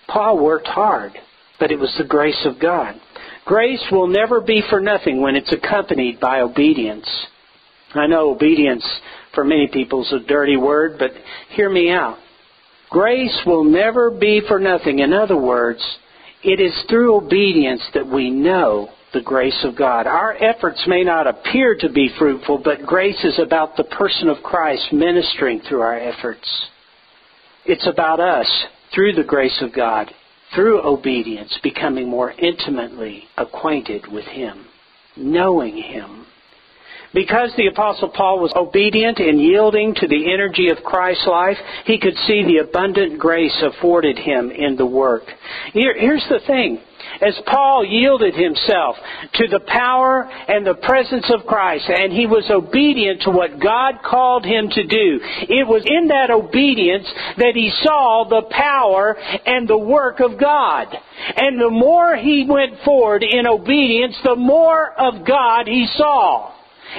Paul 0.09 0.43
worked 0.43 0.67
hard, 0.67 1.13
but 1.59 1.71
it 1.71 1.79
was 1.79 1.95
the 1.99 2.05
grace 2.05 2.47
of 2.47 2.61
God. 2.61 3.01
Grace 3.45 3.85
will 3.93 4.07
never 4.07 4.41
be 4.41 4.63
for 4.69 4.81
nothing 4.81 5.21
when 5.21 5.37
it's 5.37 5.53
accompanied 5.53 6.19
by 6.21 6.41
obedience. 6.41 7.09
I 7.95 8.07
know 8.07 8.31
obedience 8.31 8.85
for 9.35 9.45
many 9.45 9.69
people 9.73 10.03
is 10.03 10.13
a 10.13 10.27
dirty 10.27 10.57
word, 10.57 10.97
but 10.99 11.11
hear 11.51 11.69
me 11.71 11.91
out. 11.91 12.19
Grace 12.91 13.39
will 13.47 13.65
never 13.65 14.11
be 14.11 14.43
for 14.47 14.59
nothing. 14.59 14.99
In 14.99 15.13
other 15.13 15.37
words, 15.37 15.81
it 16.43 16.61
is 16.61 16.75
through 16.89 17.17
obedience 17.17 17.83
that 17.95 18.07
we 18.07 18.31
know 18.31 18.89
the 19.13 19.23
grace 19.23 19.65
of 19.65 19.77
God. 19.77 20.07
Our 20.07 20.35
efforts 20.43 20.83
may 20.87 21.03
not 21.03 21.27
appear 21.27 21.77
to 21.81 21.89
be 21.89 22.11
fruitful, 22.19 22.59
but 22.65 22.87
grace 22.87 23.23
is 23.25 23.39
about 23.39 23.77
the 23.77 23.85
person 23.85 24.29
of 24.29 24.43
Christ 24.43 24.93
ministering 24.93 25.61
through 25.61 25.81
our 25.81 25.99
efforts. 25.99 26.49
It's 27.65 27.87
about 27.87 28.21
us, 28.21 28.49
through 28.95 29.15
the 29.15 29.25
grace 29.25 29.61
of 29.63 29.75
God, 29.75 30.11
through 30.55 30.83
obedience, 30.83 31.59
becoming 31.63 32.09
more 32.09 32.33
intimately 32.33 33.25
acquainted 33.37 34.11
with 34.11 34.25
Him, 34.27 34.67
knowing 35.17 35.77
Him. 35.77 36.27
Because 37.13 37.53
the 37.57 37.67
Apostle 37.67 38.09
Paul 38.09 38.39
was 38.39 38.53
obedient 38.55 39.19
in 39.19 39.39
yielding 39.39 39.95
to 39.97 40.07
the 40.07 40.33
energy 40.33 40.69
of 40.69 40.85
Christ's 40.85 41.27
life, 41.27 41.57
he 41.85 41.99
could 41.99 42.15
see 42.27 42.45
the 42.45 42.59
abundant 42.59 43.19
grace 43.19 43.57
afforded 43.63 44.17
him 44.17 44.53
in 44.53 44.77
the 44.77 44.87
work. 44.87 45.25
Here, 45.73 45.95
here's 45.99 46.25
the 46.29 46.39
thing. 46.47 46.81
As 47.21 47.39
Paul 47.47 47.85
yielded 47.85 48.35
himself 48.35 48.97
to 49.35 49.49
the 49.49 49.61
power 49.61 50.29
and 50.49 50.67
the 50.67 50.75
presence 50.75 51.31
of 51.35 51.47
Christ, 51.47 51.89
and 51.89 52.13
he 52.13 52.27
was 52.27 52.45
obedient 52.51 53.23
to 53.23 53.31
what 53.31 53.61
God 53.61 54.03
called 54.05 54.45
him 54.45 54.69
to 54.71 54.83
do, 54.87 55.21
it 55.49 55.67
was 55.67 55.83
in 55.85 56.09
that 56.09 56.31
obedience 56.31 57.07
that 57.37 57.53
he 57.55 57.71
saw 57.83 58.25
the 58.29 58.49
power 58.51 59.17
and 59.47 59.69
the 59.69 59.79
work 59.79 60.21
of 60.21 60.39
God. 60.39 60.87
And 61.37 61.61
the 61.61 61.71
more 61.71 62.17
he 62.17 62.47
went 62.49 62.83
forward 62.85 63.23
in 63.23 63.47
obedience, 63.47 64.17
the 64.25 64.37
more 64.37 64.93
of 64.93 65.27
God 65.27 65.67
he 65.67 65.87
saw. 65.97 66.53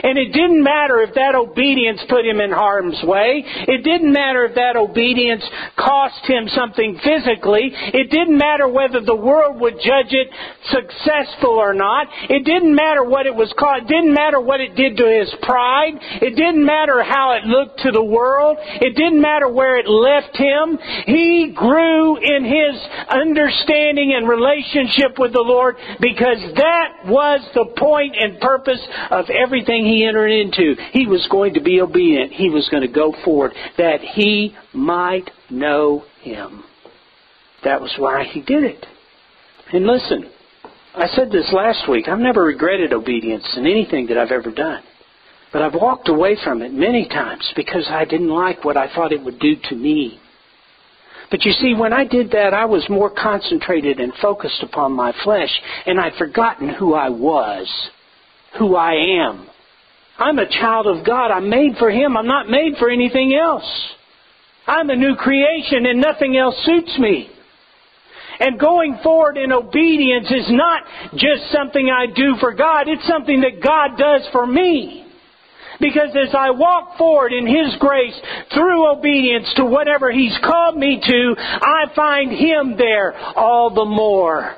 And 0.03 0.17
it 0.17 0.31
didn't 0.31 0.63
matter 0.63 1.01
if 1.01 1.13
that 1.15 1.35
obedience 1.35 1.99
put 2.07 2.25
him 2.25 2.39
in 2.39 2.51
harm's 2.51 2.99
way. 3.03 3.43
It 3.45 3.83
didn't 3.83 4.11
matter 4.11 4.45
if 4.45 4.55
that 4.55 4.75
obedience 4.75 5.43
cost 5.77 6.23
him 6.25 6.47
something 6.49 6.99
physically. 7.03 7.71
It 7.71 8.09
didn't 8.09 8.37
matter 8.37 8.67
whether 8.67 9.01
the 9.01 9.15
world 9.15 9.59
would 9.59 9.75
judge 9.75 10.11
it 10.11 10.29
successful 10.71 11.59
or 11.59 11.73
not. 11.73 12.07
It 12.29 12.45
didn't 12.45 12.73
matter 12.73 13.03
what 13.03 13.25
it 13.25 13.35
was 13.35 13.53
called. 13.57 13.83
It 13.83 13.87
didn't 13.87 14.13
matter 14.13 14.39
what 14.39 14.61
it 14.61 14.75
did 14.75 14.97
to 14.97 15.05
his 15.05 15.33
pride. 15.43 15.93
It 16.21 16.35
didn't 16.35 16.65
matter 16.65 17.03
how 17.03 17.33
it 17.33 17.45
looked 17.45 17.79
to 17.81 17.91
the 17.91 18.03
world. 18.03 18.57
It 18.59 18.95
didn't 18.95 19.21
matter 19.21 19.49
where 19.49 19.77
it 19.77 19.87
left 19.87 20.37
him. 20.37 20.77
He 21.05 21.53
grew 21.55 22.17
in 22.17 22.45
his 22.45 22.75
understanding 23.09 24.13
and 24.15 24.27
relationship 24.27 25.17
with 25.17 25.33
the 25.33 25.43
Lord 25.43 25.75
because 25.99 26.39
that 26.55 27.05
was 27.05 27.41
the 27.53 27.65
point 27.77 28.15
and 28.17 28.39
purpose 28.39 28.81
of 29.09 29.29
everything 29.29 29.80
he 29.85 30.05
entered 30.05 30.31
into, 30.31 30.75
he 30.91 31.07
was 31.07 31.27
going 31.31 31.53
to 31.53 31.61
be 31.61 31.81
obedient. 31.81 32.31
He 32.33 32.49
was 32.49 32.67
going 32.69 32.83
to 32.83 32.93
go 32.93 33.13
forward 33.23 33.53
that 33.77 34.01
he 34.01 34.55
might 34.73 35.29
know 35.49 36.03
him. 36.21 36.63
That 37.63 37.81
was 37.81 37.93
why 37.97 38.23
he 38.23 38.41
did 38.41 38.63
it. 38.63 38.85
And 39.73 39.85
listen, 39.85 40.29
I 40.95 41.07
said 41.07 41.31
this 41.31 41.51
last 41.53 41.89
week. 41.89 42.07
I've 42.07 42.19
never 42.19 42.43
regretted 42.43 42.93
obedience 42.93 43.47
in 43.55 43.65
anything 43.65 44.07
that 44.07 44.17
I've 44.17 44.31
ever 44.31 44.51
done. 44.51 44.83
But 45.53 45.61
I've 45.61 45.73
walked 45.73 46.09
away 46.09 46.37
from 46.43 46.61
it 46.61 46.73
many 46.73 47.07
times 47.07 47.51
because 47.55 47.85
I 47.89 48.05
didn't 48.05 48.29
like 48.29 48.63
what 48.63 48.77
I 48.77 48.93
thought 48.93 49.11
it 49.11 49.23
would 49.23 49.39
do 49.39 49.55
to 49.69 49.75
me. 49.75 50.19
But 51.29 51.45
you 51.45 51.53
see, 51.53 51.73
when 51.73 51.93
I 51.93 52.03
did 52.03 52.31
that, 52.31 52.53
I 52.53 52.65
was 52.65 52.85
more 52.89 53.09
concentrated 53.09 53.99
and 53.99 54.13
focused 54.21 54.61
upon 54.63 54.91
my 54.91 55.13
flesh, 55.23 55.49
and 55.85 55.99
I'd 55.99 56.15
forgotten 56.15 56.69
who 56.69 56.93
I 56.93 57.09
was, 57.09 57.89
who 58.59 58.75
I 58.75 58.93
am, 58.93 59.47
I'm 60.21 60.37
a 60.37 60.47
child 60.47 60.85
of 60.85 61.05
God. 61.05 61.31
I'm 61.31 61.49
made 61.49 61.77
for 61.79 61.89
Him. 61.89 62.15
I'm 62.15 62.27
not 62.27 62.47
made 62.47 62.77
for 62.77 62.89
anything 62.89 63.33
else. 63.33 63.65
I'm 64.67 64.89
a 64.89 64.95
new 64.95 65.15
creation 65.15 65.87
and 65.87 65.99
nothing 65.99 66.37
else 66.37 66.55
suits 66.63 66.97
me. 66.99 67.29
And 68.39 68.59
going 68.59 68.99
forward 69.03 69.37
in 69.37 69.51
obedience 69.51 70.27
is 70.29 70.45
not 70.49 70.83
just 71.15 71.51
something 71.51 71.89
I 71.89 72.05
do 72.05 72.35
for 72.39 72.53
God, 72.53 72.87
it's 72.87 73.07
something 73.07 73.41
that 73.41 73.63
God 73.63 73.97
does 73.97 74.27
for 74.31 74.45
me. 74.45 75.05
Because 75.79 76.15
as 76.15 76.33
I 76.35 76.51
walk 76.51 76.97
forward 76.97 77.33
in 77.33 77.47
His 77.47 77.75
grace 77.79 78.19
through 78.53 78.91
obedience 78.91 79.51
to 79.55 79.65
whatever 79.65 80.11
He's 80.11 80.37
called 80.43 80.77
me 80.77 81.01
to, 81.03 81.35
I 81.37 81.85
find 81.95 82.31
Him 82.31 82.75
there 82.77 83.17
all 83.35 83.73
the 83.73 83.85
more 83.85 84.55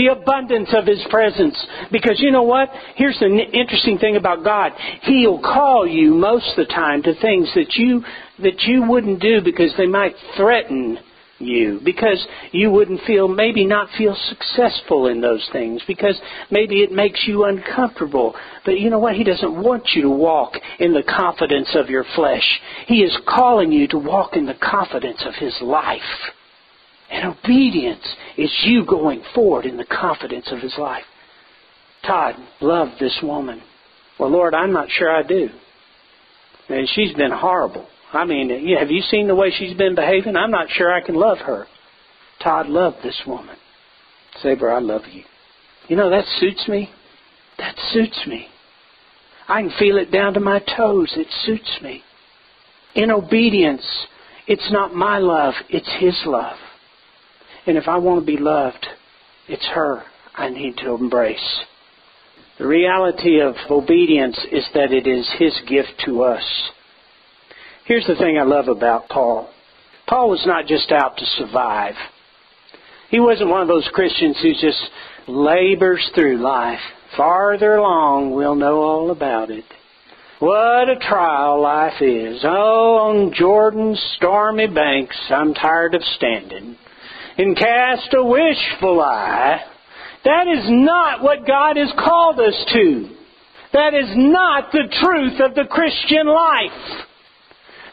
the 0.00 0.12
abundance 0.12 0.70
of 0.72 0.86
His 0.86 1.04
presence. 1.10 1.56
Because 1.92 2.18
you 2.20 2.30
know 2.30 2.42
what? 2.42 2.70
Here's 2.96 3.18
the 3.18 3.26
interesting 3.26 3.98
thing 3.98 4.16
about 4.16 4.42
God. 4.42 4.72
He'll 5.02 5.40
call 5.40 5.86
you 5.86 6.14
most 6.14 6.48
of 6.50 6.56
the 6.56 6.72
time 6.72 7.02
to 7.02 7.14
things 7.20 7.48
that 7.54 7.74
you, 7.74 8.02
that 8.42 8.62
you 8.62 8.88
wouldn't 8.88 9.20
do 9.20 9.42
because 9.44 9.72
they 9.76 9.86
might 9.86 10.14
threaten 10.36 10.98
you 11.38 11.80
because 11.82 12.26
you 12.52 12.70
wouldn't 12.70 13.00
feel 13.06 13.26
maybe 13.26 13.64
not 13.64 13.88
feel 13.96 14.14
successful 14.28 15.06
in 15.06 15.22
those 15.22 15.46
things 15.52 15.80
because 15.86 16.14
maybe 16.50 16.82
it 16.82 16.92
makes 16.92 17.24
you 17.26 17.44
uncomfortable 17.44 18.34
but 18.66 18.78
you 18.78 18.90
know 18.90 18.98
what 18.98 19.16
he 19.16 19.24
doesn't 19.24 19.62
want 19.62 19.82
you 19.94 20.02
to 20.02 20.10
walk 20.10 20.52
in 20.78 20.92
the 20.92 21.02
confidence 21.02 21.68
of 21.74 21.88
your 21.88 22.04
flesh 22.14 22.60
he 22.86 22.96
is 22.96 23.16
calling 23.26 23.72
you 23.72 23.88
to 23.88 23.96
walk 23.96 24.36
in 24.36 24.44
the 24.44 24.58
confidence 24.60 25.22
of 25.24 25.34
his 25.34 25.56
life 25.62 26.02
and 27.10 27.34
obedience 27.34 28.06
is 28.36 28.50
you 28.64 28.84
going 28.86 29.22
forward 29.34 29.66
in 29.66 29.76
the 29.76 29.84
confidence 29.84 30.46
of 30.52 30.60
his 30.60 30.74
life. 30.78 31.04
Todd 32.06 32.36
loved 32.60 32.92
this 33.00 33.18
woman. 33.22 33.60
Well, 34.18 34.30
Lord, 34.30 34.54
I'm 34.54 34.72
not 34.72 34.88
sure 34.90 35.10
I 35.10 35.22
do. 35.22 35.48
And 36.68 36.88
she's 36.94 37.12
been 37.14 37.32
horrible. 37.32 37.86
I 38.12 38.24
mean, 38.24 38.50
have 38.78 38.90
you 38.90 39.02
seen 39.02 39.26
the 39.26 39.34
way 39.34 39.50
she's 39.50 39.76
been 39.76 39.94
behaving? 39.94 40.36
I'm 40.36 40.50
not 40.50 40.68
sure 40.70 40.92
I 40.92 41.00
can 41.00 41.14
love 41.14 41.38
her. 41.38 41.66
Todd 42.42 42.68
loved 42.68 42.98
this 43.02 43.20
woman. 43.26 43.56
Saber, 44.42 44.70
I 44.70 44.78
love 44.78 45.02
you. 45.10 45.24
You 45.88 45.96
know, 45.96 46.10
that 46.10 46.24
suits 46.38 46.66
me. 46.68 46.90
That 47.58 47.76
suits 47.92 48.24
me. 48.26 48.46
I 49.48 49.62
can 49.62 49.72
feel 49.78 49.98
it 49.98 50.12
down 50.12 50.34
to 50.34 50.40
my 50.40 50.60
toes. 50.76 51.12
It 51.16 51.26
suits 51.44 51.80
me. 51.82 52.02
In 52.94 53.10
obedience, 53.10 53.84
it's 54.46 54.70
not 54.72 54.94
my 54.94 55.18
love, 55.18 55.54
it's 55.68 55.90
His 55.98 56.16
love. 56.24 56.56
And 57.66 57.76
if 57.76 57.88
I 57.88 57.98
want 57.98 58.20
to 58.20 58.26
be 58.26 58.40
loved, 58.40 58.86
it's 59.48 59.66
her 59.74 60.02
I 60.34 60.48
need 60.48 60.76
to 60.78 60.94
embrace. 60.94 61.60
The 62.58 62.66
reality 62.66 63.40
of 63.40 63.54
obedience 63.70 64.38
is 64.52 64.66
that 64.74 64.92
it 64.92 65.06
is 65.06 65.28
His 65.38 65.58
gift 65.68 66.02
to 66.04 66.22
us. 66.22 66.70
Here's 67.84 68.06
the 68.06 68.16
thing 68.16 68.38
I 68.38 68.44
love 68.44 68.68
about 68.68 69.08
Paul. 69.08 69.50
Paul 70.06 70.30
was 70.30 70.44
not 70.46 70.66
just 70.66 70.92
out 70.92 71.16
to 71.16 71.24
survive. 71.26 71.94
He 73.10 73.18
wasn't 73.18 73.50
one 73.50 73.62
of 73.62 73.68
those 73.68 73.88
Christians 73.92 74.36
who 74.40 74.52
just 74.52 74.82
labors 75.26 76.08
through 76.14 76.38
life. 76.38 76.80
Farther 77.16 77.76
along, 77.76 78.32
we'll 78.32 78.54
know 78.54 78.76
all 78.76 79.10
about 79.10 79.50
it. 79.50 79.64
What 80.38 80.88
a 80.88 80.96
trial 80.96 81.60
life 81.60 82.00
is. 82.00 82.40
Oh, 82.44 82.96
on 83.10 83.32
Jordan's 83.34 84.00
stormy 84.16 84.68
banks, 84.68 85.16
I'm 85.28 85.54
tired 85.54 85.94
of 85.94 86.02
standing 86.16 86.76
and 87.38 87.56
cast 87.56 88.14
a 88.14 88.24
wishful 88.24 89.00
eye. 89.00 89.60
That 90.24 90.46
is 90.48 90.64
not 90.68 91.22
what 91.22 91.46
God 91.46 91.76
has 91.76 91.92
called 91.98 92.40
us 92.40 92.64
to. 92.72 93.16
That 93.72 93.94
is 93.94 94.10
not 94.16 94.72
the 94.72 94.88
truth 95.00 95.40
of 95.40 95.54
the 95.54 95.64
Christian 95.70 96.26
life. 96.26 97.06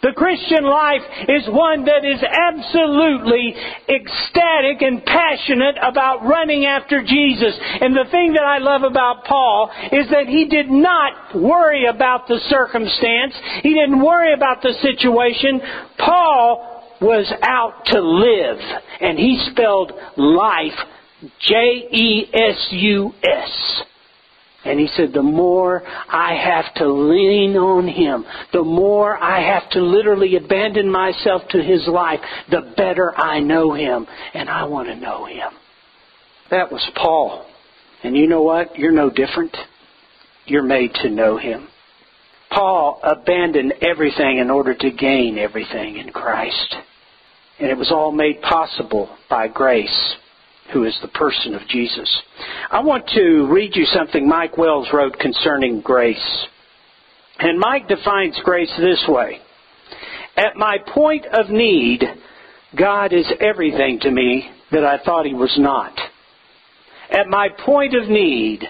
The 0.01 0.13
Christian 0.13 0.63
life 0.63 1.01
is 1.27 1.49
one 1.49 1.85
that 1.85 2.05
is 2.05 2.21
absolutely 2.21 3.55
ecstatic 3.89 4.81
and 4.81 5.03
passionate 5.03 5.75
about 5.81 6.23
running 6.23 6.65
after 6.65 7.01
Jesus. 7.01 7.57
And 7.81 7.95
the 7.95 8.09
thing 8.11 8.33
that 8.33 8.45
I 8.45 8.59
love 8.59 8.83
about 8.83 9.25
Paul 9.25 9.71
is 9.91 10.07
that 10.11 10.27
he 10.27 10.45
did 10.45 10.69
not 10.69 11.35
worry 11.35 11.87
about 11.87 12.27
the 12.27 12.39
circumstance. 12.47 13.33
He 13.63 13.73
didn't 13.73 14.01
worry 14.01 14.33
about 14.33 14.61
the 14.61 14.73
situation. 14.81 15.61
Paul 15.97 16.77
was 17.01 17.31
out 17.41 17.85
to 17.85 17.99
live, 18.01 18.59
and 18.99 19.17
he 19.17 19.43
spelled 19.51 19.93
life 20.17 20.77
J 21.39 21.55
E 21.91 22.25
S 22.33 22.67
U 22.71 23.13
S. 23.23 23.83
And 24.65 24.79
he 24.79 24.87
said, 24.97 25.13
the 25.13 25.23
more 25.23 25.81
I 26.09 26.33
have 26.35 26.73
to 26.75 26.91
lean 26.91 27.55
on 27.55 27.87
him, 27.87 28.25
the 28.51 28.63
more 28.63 29.17
I 29.17 29.39
have 29.53 29.69
to 29.71 29.81
literally 29.81 30.35
abandon 30.35 30.91
myself 30.91 31.43
to 31.51 31.63
his 31.63 31.87
life, 31.87 32.19
the 32.51 32.73
better 32.75 33.17
I 33.17 33.39
know 33.39 33.73
him. 33.73 34.05
And 34.33 34.49
I 34.49 34.65
want 34.65 34.89
to 34.89 34.95
know 34.95 35.25
him. 35.25 35.51
That 36.51 36.69
was 36.71 36.85
Paul. 36.95 37.45
And 38.03 38.17
you 38.17 38.27
know 38.27 38.41
what? 38.41 38.77
You're 38.77 38.91
no 38.91 39.09
different. 39.09 39.55
You're 40.45 40.63
made 40.63 40.93
to 40.95 41.09
know 41.09 41.37
him. 41.37 41.69
Paul 42.49 42.99
abandoned 43.03 43.73
everything 43.81 44.39
in 44.39 44.49
order 44.49 44.73
to 44.73 44.91
gain 44.91 45.37
everything 45.37 45.97
in 45.97 46.09
Christ. 46.11 46.75
And 47.59 47.69
it 47.69 47.77
was 47.77 47.91
all 47.91 48.11
made 48.11 48.41
possible 48.41 49.15
by 49.29 49.47
grace, 49.47 50.15
who 50.73 50.83
is 50.83 50.97
the 51.01 51.07
person 51.09 51.55
of 51.55 51.67
Jesus. 51.67 52.21
I 52.69 52.81
want 52.81 53.07
to 53.09 53.47
read 53.51 53.75
you 53.75 53.85
something 53.85 54.27
Mike 54.27 54.57
Wells 54.57 54.89
wrote 54.93 55.17
concerning 55.19 55.81
grace. 55.81 56.47
And 57.39 57.59
Mike 57.59 57.87
defines 57.87 58.39
grace 58.43 58.71
this 58.77 59.03
way 59.07 59.39
At 60.35 60.55
my 60.55 60.77
point 60.93 61.25
of 61.27 61.49
need, 61.49 62.03
God 62.77 63.13
is 63.13 63.25
everything 63.39 63.99
to 64.01 64.11
me 64.11 64.49
that 64.71 64.83
I 64.83 64.99
thought 65.03 65.25
He 65.25 65.33
was 65.33 65.55
not. 65.57 65.97
At 67.09 67.27
my 67.27 67.47
point 67.65 67.95
of 67.95 68.09
need, 68.09 68.63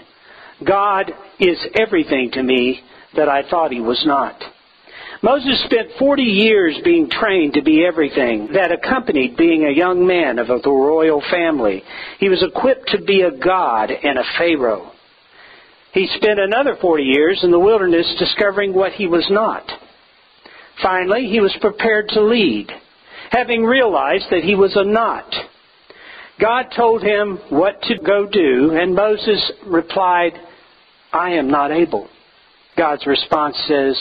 God 0.66 1.12
is 1.40 1.58
everything 1.80 2.32
to 2.34 2.44
me 2.44 2.82
that 3.16 3.30
I 3.30 3.48
thought 3.50 3.72
he 3.72 3.82
was 3.82 4.02
not. 4.06 4.42
Moses 5.24 5.64
spent 5.66 5.90
40 5.98 6.22
years 6.22 6.78
being 6.84 7.10
trained 7.10 7.54
to 7.54 7.64
be 7.64 7.86
everything 7.86 8.50
that 8.54 8.72
accompanied 8.72 9.36
being 9.36 9.66
a 9.66 9.76
young 9.76 10.06
man 10.06 10.38
of 10.38 10.48
the 10.48 10.70
royal 10.70 11.24
family. 11.32 11.84
He 12.20 12.30
was 12.30 12.44
equipped 12.44 12.90
to 12.90 13.02
be 13.02 13.22
a 13.22 13.32
god 13.32 13.90
and 13.92 14.20
a 14.20 14.24
pharaoh. 14.38 14.92
He 15.94 16.08
spent 16.16 16.40
another 16.40 16.76
40 16.80 17.04
years 17.04 17.40
in 17.44 17.50
the 17.50 17.60
wilderness 17.60 18.16
discovering 18.20 18.74
what 18.74 18.92
he 18.92 19.08
was 19.08 19.26
not. 19.32 19.64
Finally, 20.84 21.28
he 21.28 21.40
was 21.40 21.56
prepared 21.60 22.10
to 22.10 22.22
lead, 22.22 22.70
having 23.32 23.64
realized 23.64 24.26
that 24.30 24.44
he 24.44 24.54
was 24.54 24.76
a 24.76 24.84
not. 24.84 25.34
God 26.40 26.68
told 26.76 27.02
him 27.02 27.40
what 27.50 27.82
to 27.84 27.98
go 27.98 28.28
do, 28.28 28.78
and 28.80 28.94
Moses 28.94 29.52
replied, 29.66 30.34
I 31.12 31.32
am 31.32 31.50
not 31.50 31.72
able. 31.72 32.08
God's 32.78 33.08
response 33.08 33.56
says, 33.68 34.00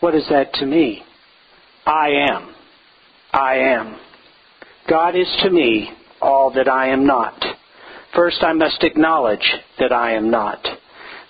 What 0.00 0.14
is 0.14 0.24
that 0.30 0.52
to 0.54 0.66
me? 0.66 1.02
I 1.86 2.08
am. 2.30 2.54
I 3.32 3.54
am. 3.56 3.98
God 4.88 5.16
is 5.16 5.28
to 5.42 5.50
me 5.50 5.90
all 6.20 6.52
that 6.54 6.68
I 6.68 6.88
am 6.88 7.06
not. 7.06 7.44
First, 8.14 8.42
I 8.42 8.52
must 8.52 8.82
acknowledge 8.82 9.54
that 9.78 9.92
I 9.92 10.12
am 10.12 10.30
not. 10.30 10.64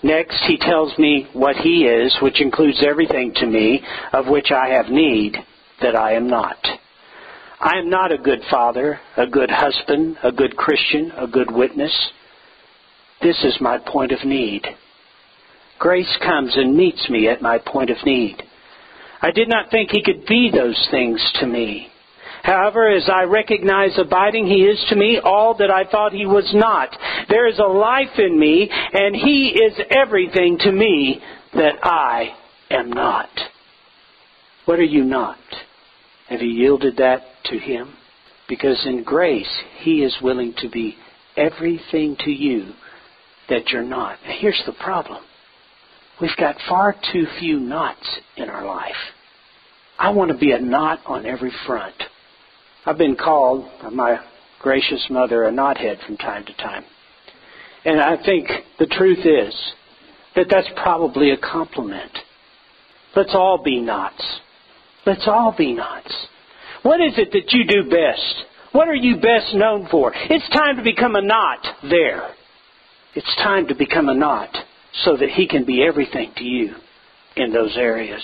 Next, 0.03 0.41
he 0.47 0.57
tells 0.57 0.97
me 0.99 1.27
what 1.33 1.57
he 1.57 1.85
is, 1.87 2.17
which 2.23 2.41
includes 2.41 2.85
everything 2.87 3.33
to 3.37 3.47
me 3.47 3.83
of 4.13 4.29
which 4.29 4.51
I 4.51 4.69
have 4.69 4.89
need, 4.89 5.37
that 5.81 5.97
I 5.97 6.13
am 6.13 6.29
not. 6.29 6.59
I 7.59 7.79
am 7.79 7.89
not 7.89 8.13
a 8.13 8.19
good 8.19 8.41
father, 8.51 9.01
a 9.17 9.27
good 9.27 9.51
husband, 9.51 10.19
a 10.23 10.31
good 10.31 10.57
Christian, 10.57 11.11
a 11.17 11.27
good 11.27 11.51
witness. 11.51 11.93
This 13.23 13.43
is 13.45 13.57
my 13.61 13.79
point 13.79 14.13
of 14.13 14.25
need. 14.25 14.67
Grace 15.79 16.17
comes 16.23 16.57
and 16.57 16.77
meets 16.77 17.09
me 17.09 17.29
at 17.29 17.43
my 17.43 17.59
point 17.59 17.91
of 17.91 17.97
need. 18.05 18.43
I 19.27 19.33
did 19.33 19.49
not 19.49 19.73
think 19.73 19.91
he 19.91 20.05
could 20.05 20.25
be 20.27 20.53
those 20.53 20.89
things 20.93 21.21
to 21.41 21.49
me. 21.49 21.89
However, 22.45 22.89
as 22.89 23.09
I 23.13 23.25
recognize 23.25 23.99
abiding, 23.99 24.47
he 24.47 24.63
is 24.63 24.79
to 24.89 24.95
me 24.95 25.19
all 25.19 25.57
that 25.57 25.69
I 25.69 25.83
thought 25.83 26.13
he 26.13 26.27
was 26.27 26.49
not. 26.55 26.97
There 27.29 27.49
is 27.49 27.59
a 27.59 27.65
life 27.65 28.17
in 28.19 28.39
me, 28.39 28.71
and 28.71 29.17
he 29.17 29.49
is 29.49 29.81
everything 29.91 30.59
to 30.61 30.71
me 30.71 31.21
that 31.55 31.75
I 31.83 32.37
am 32.71 32.91
not. 32.91 33.29
What 34.65 34.79
are 34.79 34.85
you 34.85 35.03
not? 35.03 35.39
Have 36.29 36.41
you 36.41 36.49
yielded 36.49 36.99
that 36.99 37.23
to 37.47 37.59
him? 37.59 37.95
Because 38.49 38.81
in 38.87 39.03
grace, 39.03 39.51
he 39.79 40.05
is 40.05 40.17
willing 40.23 40.55
to 40.59 40.69
be 40.69 40.95
everything 41.37 42.15
to 42.21 42.31
you 42.31 42.75
that 43.49 43.71
you're 43.71 43.83
not. 43.83 44.21
Here's 44.23 44.63
the 44.67 44.73
problem. 44.85 45.25
We've 46.21 46.31
got 46.39 46.55
far 46.69 46.95
too 47.13 47.27
few 47.41 47.59
knots 47.59 48.07
in 48.37 48.49
our 48.49 48.65
life. 48.65 48.95
I 49.99 50.11
want 50.11 50.31
to 50.31 50.37
be 50.37 50.53
a 50.53 50.61
knot 50.61 51.01
on 51.07 51.27
every 51.27 51.53
front. 51.67 51.95
I've 52.85 52.99
been 52.99 53.17
called 53.17 53.69
by 53.83 53.91
my 53.91 54.19
gracious 54.61 55.07
mother 55.11 55.45
a 55.45 55.51
knothead 55.51 56.05
from 56.07 56.17
time 56.17 56.45
to 56.45 56.55
time. 56.55 56.85
And 57.85 58.01
I 58.01 58.17
think 58.23 58.49
the 58.79 58.87
truth 58.87 59.25
is 59.25 59.55
that 60.35 60.47
that's 60.51 60.69
probably 60.77 61.31
a 61.31 61.37
compliment. 61.37 62.13
Let's 63.15 63.35
all 63.35 63.63
be 63.65 63.81
knots. 63.81 64.41
Let's 65.07 65.27
all 65.27 65.55
be 65.57 65.73
knots. 65.73 66.15
What 66.83 67.01
is 67.01 67.15
it 67.17 67.31
that 67.33 67.53
you 67.53 67.65
do 67.65 67.89
best? 67.89 68.45
What 68.73 68.89
are 68.89 68.95
you 68.95 69.17
best 69.17 69.55
known 69.55 69.89
for? 69.91 70.13
It's 70.15 70.49
time 70.51 70.77
to 70.77 70.83
become 70.83 71.17
a 71.17 71.23
knot 71.23 71.65
there. 71.89 72.29
It's 73.15 73.37
time 73.37 73.69
to 73.69 73.75
become 73.75 74.09
a 74.09 74.15
knot 74.15 74.55
so 75.05 75.17
that 75.17 75.31
He 75.31 75.49
can 75.49 75.65
be 75.65 75.83
everything 75.83 76.33
to 76.37 76.45
you 76.45 76.75
in 77.37 77.53
those 77.53 77.77
areas. 77.77 78.23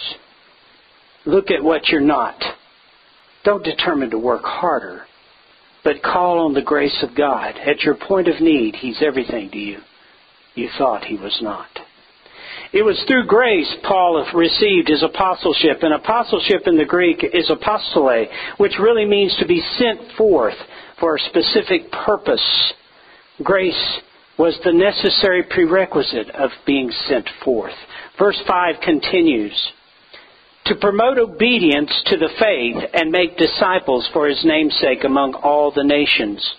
Look 1.27 1.51
at 1.51 1.63
what 1.63 1.89
you're 1.89 2.01
not. 2.01 2.43
Don't 3.45 3.65
determine 3.65 4.11
to 4.11 4.19
work 4.19 4.43
harder, 4.45 5.03
but 5.85 6.03
call 6.03 6.47
on 6.47 6.55
the 6.55 6.63
grace 6.63 7.03
of 7.03 7.17
God. 7.17 7.57
At 7.59 7.83
your 7.83 7.95
point 7.95 8.29
of 8.29 8.41
need, 8.41 8.77
He's 8.77 9.03
everything 9.03 9.51
to 9.51 9.59
you. 9.59 9.79
You 10.55 10.69
thought 10.79 11.05
He 11.05 11.17
was 11.17 11.39
not. 11.43 11.69
It 12.73 12.83
was 12.83 13.03
through 13.07 13.27
grace 13.27 13.71
Paul 13.87 14.25
received 14.35 14.89
his 14.89 15.03
apostleship, 15.03 15.83
and 15.83 15.93
apostleship 15.93 16.63
in 16.67 16.79
the 16.79 16.87
Greek 16.87 17.23
is 17.23 17.51
apostole, 17.51 18.27
which 18.57 18.79
really 18.81 19.05
means 19.05 19.37
to 19.39 19.47
be 19.47 19.63
sent 19.77 20.01
forth 20.17 20.57
for 20.99 21.17
a 21.17 21.21
specific 21.21 21.93
purpose. 21.93 22.73
Grace 23.43 24.01
was 24.39 24.59
the 24.65 24.73
necessary 24.73 25.43
prerequisite 25.43 26.31
of 26.31 26.51
being 26.65 26.91
sent 27.07 27.29
forth. 27.45 27.75
Verse 28.19 28.41
5 28.47 28.77
continues 28.83 29.73
to 30.67 30.77
promote 30.77 31.19
obedience 31.19 31.91
to 32.07 32.17
the 32.17 32.31
faith 32.39 32.77
and 32.95 33.11
make 33.11 33.37
disciples 33.37 34.09
for 34.13 34.29
his 34.29 34.41
namesake 34.45 35.05
among 35.05 35.35
all 35.35 35.73
the 35.73 35.85
nations. 35.85 36.55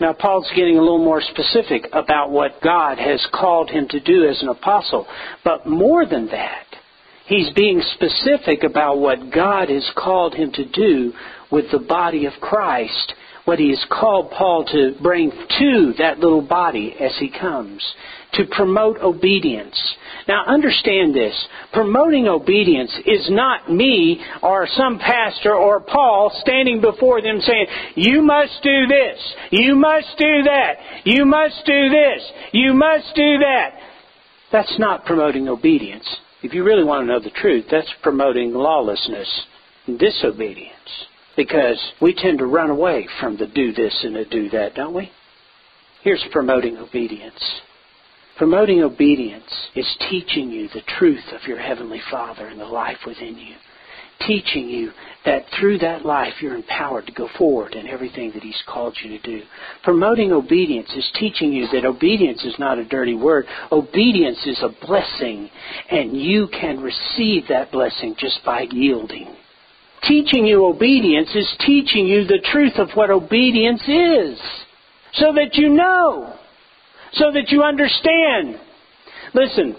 Now, 0.00 0.12
Paul's 0.12 0.50
getting 0.54 0.76
a 0.76 0.82
little 0.82 1.02
more 1.02 1.22
specific 1.22 1.88
about 1.92 2.30
what 2.30 2.60
God 2.62 2.98
has 2.98 3.24
called 3.32 3.70
him 3.70 3.88
to 3.88 4.00
do 4.00 4.28
as 4.28 4.42
an 4.42 4.48
apostle. 4.48 5.06
But 5.44 5.66
more 5.66 6.04
than 6.04 6.26
that, 6.26 6.66
he's 7.26 7.50
being 7.54 7.80
specific 7.94 8.64
about 8.64 8.98
what 8.98 9.30
God 9.32 9.68
has 9.68 9.88
called 9.96 10.34
him 10.34 10.50
to 10.52 10.64
do 10.64 11.12
with 11.50 11.70
the 11.70 11.78
body 11.78 12.26
of 12.26 12.32
Christ 12.40 13.14
what 13.44 13.58
he 13.58 13.70
has 13.70 13.84
called 13.90 14.30
Paul 14.30 14.64
to 14.66 14.94
bring 15.02 15.30
to 15.30 15.94
that 15.98 16.18
little 16.18 16.42
body 16.42 16.94
as 16.98 17.16
he 17.18 17.28
comes, 17.28 17.84
to 18.34 18.46
promote 18.50 18.98
obedience. 18.98 19.78
Now 20.28 20.44
understand 20.46 21.14
this. 21.14 21.34
Promoting 21.72 22.28
obedience 22.28 22.92
is 23.04 23.28
not 23.30 23.70
me 23.70 24.20
or 24.42 24.66
some 24.66 24.98
pastor 24.98 25.54
or 25.54 25.80
Paul 25.80 26.30
standing 26.40 26.80
before 26.80 27.20
them 27.20 27.40
saying, 27.40 27.66
you 27.96 28.22
must 28.22 28.62
do 28.62 28.86
this, 28.86 29.34
you 29.50 29.74
must 29.74 30.08
do 30.18 30.42
that, 30.44 30.74
you 31.04 31.24
must 31.24 31.66
do 31.66 31.90
this, 31.90 32.32
you 32.52 32.72
must 32.72 33.14
do 33.14 33.38
that. 33.38 33.70
That's 34.50 34.78
not 34.78 35.04
promoting 35.04 35.48
obedience. 35.48 36.06
If 36.42 36.54
you 36.54 36.64
really 36.64 36.84
want 36.84 37.02
to 37.02 37.12
know 37.12 37.20
the 37.20 37.30
truth, 37.30 37.66
that's 37.70 37.92
promoting 38.02 38.52
lawlessness 38.52 39.42
and 39.86 39.98
disobedience. 39.98 40.72
Because 41.36 41.80
we 42.00 42.14
tend 42.14 42.38
to 42.38 42.46
run 42.46 42.68
away 42.68 43.08
from 43.20 43.36
the 43.38 43.46
do 43.46 43.72
this 43.72 43.98
and 44.04 44.14
the 44.14 44.24
do 44.24 44.50
that, 44.50 44.74
don't 44.74 44.92
we? 44.92 45.10
Here's 46.02 46.24
promoting 46.30 46.76
obedience. 46.76 47.42
Promoting 48.42 48.82
obedience 48.82 49.68
is 49.76 49.86
teaching 50.10 50.50
you 50.50 50.66
the 50.74 50.82
truth 50.98 51.22
of 51.32 51.46
your 51.46 51.60
Heavenly 51.60 52.00
Father 52.10 52.48
and 52.48 52.58
the 52.58 52.64
life 52.64 52.98
within 53.06 53.38
you. 53.38 53.54
Teaching 54.26 54.68
you 54.68 54.90
that 55.24 55.44
through 55.56 55.78
that 55.78 56.04
life 56.04 56.32
you're 56.40 56.56
empowered 56.56 57.06
to 57.06 57.12
go 57.12 57.28
forward 57.38 57.74
in 57.74 57.86
everything 57.86 58.32
that 58.34 58.42
He's 58.42 58.60
called 58.66 58.98
you 59.00 59.16
to 59.16 59.22
do. 59.22 59.42
Promoting 59.84 60.32
obedience 60.32 60.92
is 60.96 61.08
teaching 61.20 61.52
you 61.52 61.68
that 61.68 61.84
obedience 61.84 62.44
is 62.44 62.56
not 62.58 62.78
a 62.80 62.84
dirty 62.84 63.14
word. 63.14 63.46
Obedience 63.70 64.44
is 64.44 64.60
a 64.60 64.86
blessing, 64.88 65.48
and 65.88 66.16
you 66.16 66.48
can 66.48 66.80
receive 66.80 67.44
that 67.48 67.70
blessing 67.70 68.16
just 68.18 68.40
by 68.44 68.66
yielding. 68.72 69.36
Teaching 70.02 70.46
you 70.46 70.66
obedience 70.66 71.32
is 71.36 71.56
teaching 71.60 72.08
you 72.08 72.24
the 72.24 72.44
truth 72.50 72.74
of 72.78 72.88
what 72.94 73.08
obedience 73.08 73.82
is. 73.86 74.36
So 75.12 75.32
that 75.32 75.50
you 75.52 75.68
know. 75.68 76.40
So 77.12 77.30
that 77.32 77.50
you 77.50 77.62
understand. 77.62 78.58
Listen, 79.34 79.76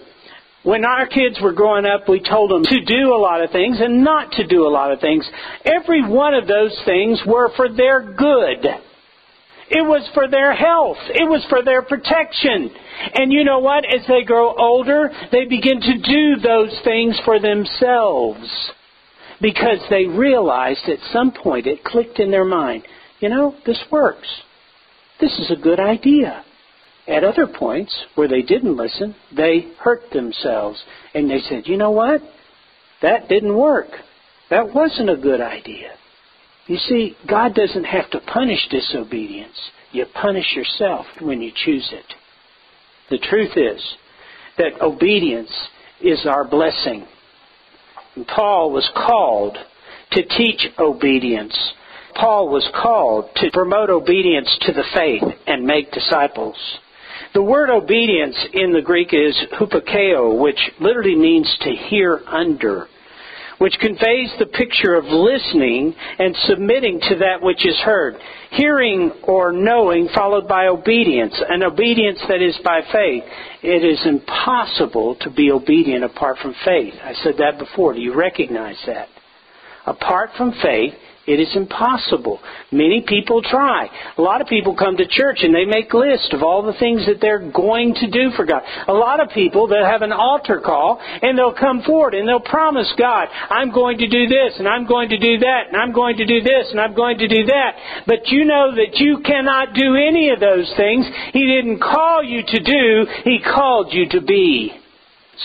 when 0.64 0.86
our 0.86 1.08
kids 1.08 1.40
were 1.42 1.54
growing 1.54 1.86
up, 1.86 2.08
we 2.08 2.22
told 2.22 2.52
them 2.52 2.64
to 2.64 2.86
do 2.86 3.14
a 3.14 3.20
lot 3.20 3.44
of 3.44 3.52
things 3.52 3.78
and 3.80 4.04
not 4.04 4.32
to 4.34 4.48
do 4.48 4.66
a 4.66 4.72
lot 4.72 4.92
of 4.92 5.02
things. 5.02 5.30
Every 5.66 6.08
one 6.08 6.34
of 6.34 6.48
those 6.48 6.78
things 6.86 7.22
were 7.26 7.52
for 7.56 7.68
their 7.68 8.14
good. 8.14 8.66
It 9.70 9.82
was 9.82 10.08
for 10.14 10.28
their 10.28 10.54
health. 10.54 10.98
It 11.10 11.28
was 11.28 11.44
for 11.50 11.64
their 11.64 11.82
protection. 11.82 12.70
And 13.14 13.32
you 13.32 13.44
know 13.44 13.60
what? 13.60 13.86
As 13.86 14.06
they 14.08 14.24
grow 14.24 14.54
older, 14.54 15.10
they 15.32 15.46
begin 15.46 15.82
to 15.82 15.98
do 15.98 16.42
those 16.42 16.80
things 16.84 17.20
for 17.26 17.40
themselves. 17.40 18.72
Because 19.42 19.80
they 19.90 20.06
realized 20.06 20.88
at 20.88 21.00
some 21.12 21.32
point 21.32 21.68
it 21.68 21.84
clicked 21.84 22.20
in 22.20 22.32
their 22.32 22.46
mind, 22.46 22.88
you 23.20 23.30
know, 23.30 23.56
this 23.66 23.84
works. 23.92 24.28
This 25.20 25.38
is 25.40 25.52
a 25.52 25.62
good 25.62 25.80
idea. 25.80 26.46
At 27.08 27.24
other 27.24 27.48
points 27.48 27.94
where 28.16 28.30
they 28.30 28.42
didn't 28.42 28.78
listen, 28.78 29.16
they 29.36 29.68
hurt 29.80 30.10
themselves. 30.12 30.82
And 31.14 31.30
they 31.30 31.40
said, 31.40 31.64
you 31.66 31.78
know 31.78 31.92
what? 31.92 32.22
That 33.02 33.28
didn't 33.28 33.58
work. 33.58 33.90
That 34.50 34.74
wasn't 34.74 35.10
a 35.10 35.18
good 35.18 35.42
idea. 35.42 35.92
You 36.68 36.78
see, 36.78 37.18
God 37.28 37.56
doesn't 37.56 37.84
have 37.84 38.10
to 38.12 38.22
punish 38.22 38.68
disobedience. 38.70 39.58
You 39.92 40.06
punish 40.14 40.56
yourself 40.56 41.06
when 41.20 41.42
you 41.42 41.52
choose 41.54 41.90
it. 41.92 42.06
The 43.10 43.18
truth 43.18 43.58
is 43.58 43.96
that 44.58 44.82
obedience 44.82 45.52
is 46.02 46.26
our 46.26 46.48
blessing. 46.48 47.06
And 48.16 48.26
Paul 48.26 48.72
was 48.72 48.90
called 48.96 49.58
to 50.12 50.24
teach 50.24 50.68
obedience. 50.80 51.58
Paul 52.16 52.50
was 52.50 52.68
called 52.82 53.30
to 53.38 53.52
promote 53.52 53.90
obedience 53.90 54.56
to 54.62 54.72
the 54.72 54.84
faith 54.94 55.24
and 55.48 55.66
make 55.66 55.92
disciples. 55.92 56.56
The 57.34 57.42
word 57.42 57.70
obedience 57.70 58.38
in 58.54 58.74
the 58.74 58.82
Greek 58.82 59.14
is 59.14 59.36
hupakeo, 59.60 60.40
which 60.40 60.60
literally 60.80 61.16
means 61.16 61.52
to 61.62 61.72
hear 61.72 62.22
under 62.28 62.88
which 63.64 63.80
conveys 63.80 64.30
the 64.40 64.46
picture 64.46 64.96
of 64.96 65.06
listening 65.06 65.96
and 66.20 66.36
submitting 66.48 67.00
to 67.00 67.16
that 67.16 67.42
which 67.42 67.66
is 67.66 67.80
heard. 67.80 68.16
Hearing 68.52 69.10
or 69.24 69.54
knowing 69.54 70.10
followed 70.14 70.50
by 70.50 70.68
obedience, 70.68 71.34
an 71.48 71.64
obedience 71.64 72.20
that 72.28 72.42
is 72.42 72.58
by 72.66 72.82
faith. 72.92 73.24
It 73.62 73.86
is 73.86 74.06
impossible 74.06 75.16
to 75.22 75.30
be 75.30 75.50
obedient 75.50 76.04
apart 76.04 76.40
from 76.42 76.54
faith. 76.66 76.94
I 77.02 77.14
said 77.24 77.36
that 77.38 77.58
before. 77.58 77.94
Do 77.94 78.02
you 78.02 78.14
recognize 78.14 78.78
that? 78.86 79.08
Apart 79.86 80.32
from 80.38 80.54
faith, 80.62 80.94
it 81.26 81.40
is 81.40 81.56
impossible. 81.56 82.42
Many 82.70 83.02
people 83.08 83.42
try. 83.42 83.88
A 84.18 84.22
lot 84.22 84.42
of 84.42 84.48
people 84.48 84.76
come 84.76 84.98
to 84.98 85.08
church 85.08 85.40
and 85.40 85.56
they 85.56 85.64
make 85.64 85.94
lists 85.94 86.28
of 86.34 86.44
all 86.44 86.64
the 86.64 86.78
things 86.80 87.06
that 87.08 87.22
they're 87.22 87.50
going 87.50 87.96
to 87.96 88.12
do 88.12 88.32
for 88.36 88.46
God. 88.46 88.62
A 88.90 88.94
lot 88.94 89.22
of 89.22 89.30
people 89.30 89.68
that 89.68 89.88
have 89.90 90.02
an 90.02 90.12
altar 90.12 90.60
call 90.60 91.00
and 91.00 91.38
they'll 91.38 91.56
come 91.56 91.82
forward 91.84 92.14
and 92.14 92.28
they'll 92.28 92.42
promise 92.44 92.92
God, 93.00 93.30
I'm 93.50 93.72
going 93.72 94.00
to 94.00 94.08
do 94.08 94.28
this 94.28 94.60
and 94.60 94.68
I'm 94.68 94.86
going 94.86 95.08
to 95.10 95.18
do 95.18 95.40
that 95.40 95.72
and 95.72 95.78
I'm 95.78 95.94
going 95.94 96.18
to 96.18 96.26
do 96.26 96.42
this 96.42 96.68
and 96.72 96.80
I'm 96.82 96.94
going 96.94 97.18
to 97.20 97.28
do 97.30 97.46
that. 97.46 98.04
But 98.06 98.28
you 98.28 98.44
know 98.44 98.76
that 98.76 99.00
you 99.00 99.20
cannot 99.24 99.74
do 99.74 99.96
any 99.96 100.30
of 100.32 100.42
those 100.42 100.68
things. 100.76 101.06
He 101.32 101.48
didn't 101.48 101.80
call 101.80 102.22
you 102.22 102.44
to 102.46 102.60
do, 102.60 103.08
He 103.24 103.40
called 103.40 103.94
you 103.94 104.10
to 104.10 104.20
be. 104.20 104.74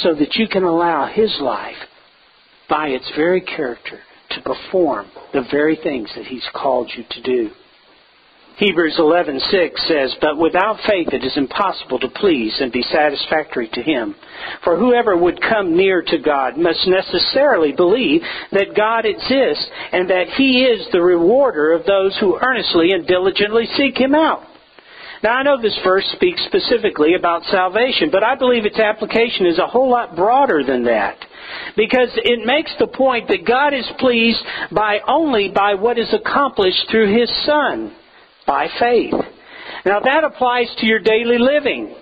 So 0.03 0.13
that 0.15 0.35
you 0.35 0.49
can 0.49 0.65
allow 0.65 1.07
His 1.07 1.39
life 1.41 1.79
by 2.69 2.89
its 2.89 3.11
very 3.17 3.41
character 3.41 4.01
to 4.31 4.41
perform 4.43 5.07
the 5.33 5.43
very 5.51 5.77
things 5.77 6.11
that 6.15 6.27
he's 6.27 6.47
called 6.53 6.91
you 6.95 7.05
to 7.11 7.23
do. 7.23 7.51
Hebrews 8.59 8.99
11:6 8.99 9.81
says, 9.87 10.17
"But 10.21 10.37
without 10.37 10.81
faith 10.81 11.13
it 11.13 11.23
is 11.23 11.37
impossible 11.37 12.01
to 12.01 12.09
please 12.09 12.61
and 12.61 12.73
be 12.73 12.83
satisfactory 12.83 13.69
to 13.69 13.83
him. 13.83 14.17
For 14.63 14.75
whoever 14.75 15.17
would 15.17 15.41
come 15.41 15.77
near 15.77 16.03
to 16.03 16.19
God 16.19 16.57
must 16.57 16.85
necessarily 16.89 17.71
believe 17.71 18.27
that 18.51 18.75
God 18.75 19.07
exists 19.07 19.71
and 19.93 20.11
that 20.11 20.31
he 20.31 20.65
is 20.65 20.89
the 20.89 21.01
rewarder 21.01 21.73
of 21.73 21.85
those 21.85 22.17
who 22.17 22.37
earnestly 22.43 22.91
and 22.91 23.07
diligently 23.07 23.67
seek 23.77 23.97
him 23.97 24.17
out." 24.17 24.43
Now 25.23 25.35
I 25.35 25.43
know 25.43 25.61
this 25.61 25.79
verse 25.85 26.05
speaks 26.13 26.41
specifically 26.47 27.15
about 27.15 27.45
salvation, 27.45 28.11
but 28.11 28.23
I 28.23 28.37
believe 28.37 28.65
its 28.65 28.79
application 28.79 29.47
is 29.47 29.59
a 29.59 29.67
whole 29.67 29.91
lot 29.91 30.15
broader 30.15 30.63
than 30.65 30.85
that. 30.85 31.17
Because 31.77 32.11
it 32.15 32.47
makes 32.47 32.73
the 32.79 32.87
point 32.87 33.29
that 33.29 33.47
God 33.47 33.75
is 33.75 33.89
pleased 33.99 34.41
by 34.71 35.01
only 35.07 35.51
by 35.55 35.75
what 35.75 35.99
is 35.99 36.13
accomplished 36.13 36.87
through 36.91 37.19
His 37.19 37.31
Son, 37.45 37.95
by 38.47 38.69
faith. 38.79 39.15
Now 39.85 40.01
that 40.01 40.25
applies 40.25 40.73
to 40.79 40.87
your 40.87 41.01
daily 41.01 41.39
living. 41.39 41.95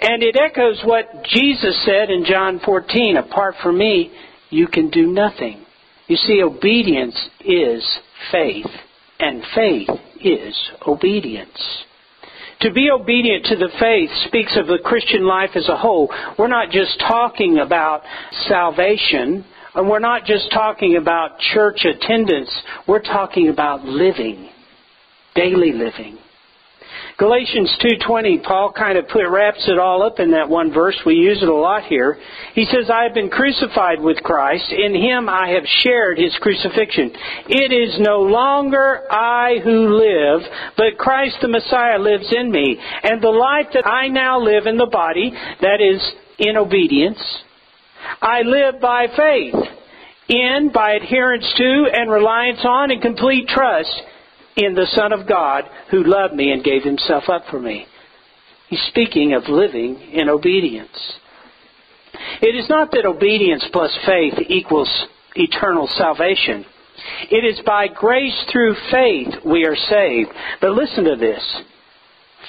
And 0.00 0.22
it 0.22 0.36
echoes 0.36 0.82
what 0.84 1.24
Jesus 1.24 1.80
said 1.84 2.10
in 2.10 2.24
John 2.24 2.60
14, 2.64 3.18
apart 3.18 3.54
from 3.62 3.78
me, 3.78 4.12
you 4.50 4.66
can 4.66 4.90
do 4.90 5.06
nothing. 5.06 5.64
You 6.08 6.16
see, 6.16 6.42
obedience 6.42 7.16
is 7.44 7.88
faith, 8.32 8.66
and 9.20 9.42
faith 9.54 9.88
is 10.20 10.54
obedience. 10.86 11.84
To 12.62 12.72
be 12.72 12.90
obedient 12.90 13.46
to 13.46 13.56
the 13.56 13.70
faith 13.80 14.10
speaks 14.28 14.56
of 14.56 14.68
the 14.68 14.78
Christian 14.84 15.26
life 15.26 15.50
as 15.56 15.68
a 15.68 15.76
whole. 15.76 16.12
We're 16.38 16.46
not 16.46 16.70
just 16.70 16.98
talking 17.00 17.58
about 17.58 18.02
salvation, 18.46 19.44
and 19.74 19.88
we're 19.88 19.98
not 19.98 20.26
just 20.26 20.50
talking 20.52 20.96
about 20.96 21.40
church 21.40 21.84
attendance. 21.84 22.50
We're 22.86 23.02
talking 23.02 23.48
about 23.48 23.84
living, 23.84 24.48
daily 25.34 25.72
living. 25.72 26.18
Galatians 27.18 27.76
2:20, 27.78 28.42
Paul 28.42 28.72
kind 28.72 28.96
of 28.96 29.06
put 29.08 29.28
wraps 29.28 29.68
it 29.68 29.78
all 29.78 30.02
up 30.02 30.18
in 30.18 30.30
that 30.30 30.48
one 30.48 30.72
verse. 30.72 30.96
We 31.04 31.14
use 31.14 31.42
it 31.42 31.48
a 31.48 31.54
lot 31.54 31.84
here. 31.84 32.18
He 32.54 32.64
says, 32.66 32.88
"I 32.90 33.02
have 33.02 33.14
been 33.14 33.28
crucified 33.28 34.00
with 34.00 34.22
Christ; 34.22 34.72
in 34.72 34.94
him 34.94 35.28
I 35.28 35.48
have 35.50 35.66
shared 35.82 36.18
his 36.18 36.36
crucifixion. 36.38 37.12
It 37.48 37.72
is 37.72 37.98
no 38.00 38.22
longer 38.22 39.02
I 39.10 39.58
who 39.58 39.94
live, 39.94 40.48
but 40.76 40.96
Christ 40.96 41.40
the 41.40 41.48
Messiah 41.48 41.98
lives 41.98 42.32
in 42.32 42.50
me. 42.50 42.78
And 43.02 43.20
the 43.20 43.30
life 43.30 43.70
that 43.72 43.86
I 43.86 44.08
now 44.08 44.38
live 44.38 44.66
in 44.66 44.78
the 44.78 44.86
body, 44.86 45.34
that 45.60 45.80
is 45.80 46.14
in 46.38 46.56
obedience, 46.56 47.20
I 48.22 48.42
live 48.42 48.80
by 48.80 49.06
faith, 49.08 49.54
in 50.28 50.70
by 50.70 50.92
adherence 50.92 51.52
to 51.54 51.90
and 51.92 52.10
reliance 52.10 52.64
on 52.64 52.90
and 52.90 53.02
complete 53.02 53.48
trust 53.48 54.02
in 54.56 54.74
the 54.74 54.86
Son 54.92 55.12
of 55.12 55.26
God 55.26 55.64
who 55.90 56.04
loved 56.04 56.34
me 56.34 56.52
and 56.52 56.64
gave 56.64 56.82
himself 56.82 57.24
up 57.28 57.44
for 57.50 57.60
me. 57.60 57.86
He's 58.68 58.82
speaking 58.88 59.34
of 59.34 59.48
living 59.48 59.96
in 60.12 60.28
obedience. 60.28 61.18
It 62.40 62.54
is 62.56 62.68
not 62.68 62.90
that 62.92 63.06
obedience 63.06 63.64
plus 63.72 63.96
faith 64.06 64.34
equals 64.48 65.06
eternal 65.34 65.88
salvation. 65.96 66.64
It 67.30 67.44
is 67.44 67.60
by 67.64 67.88
grace 67.88 68.44
through 68.50 68.74
faith 68.90 69.28
we 69.44 69.64
are 69.64 69.76
saved. 69.76 70.30
But 70.60 70.72
listen 70.72 71.04
to 71.04 71.16
this. 71.16 71.62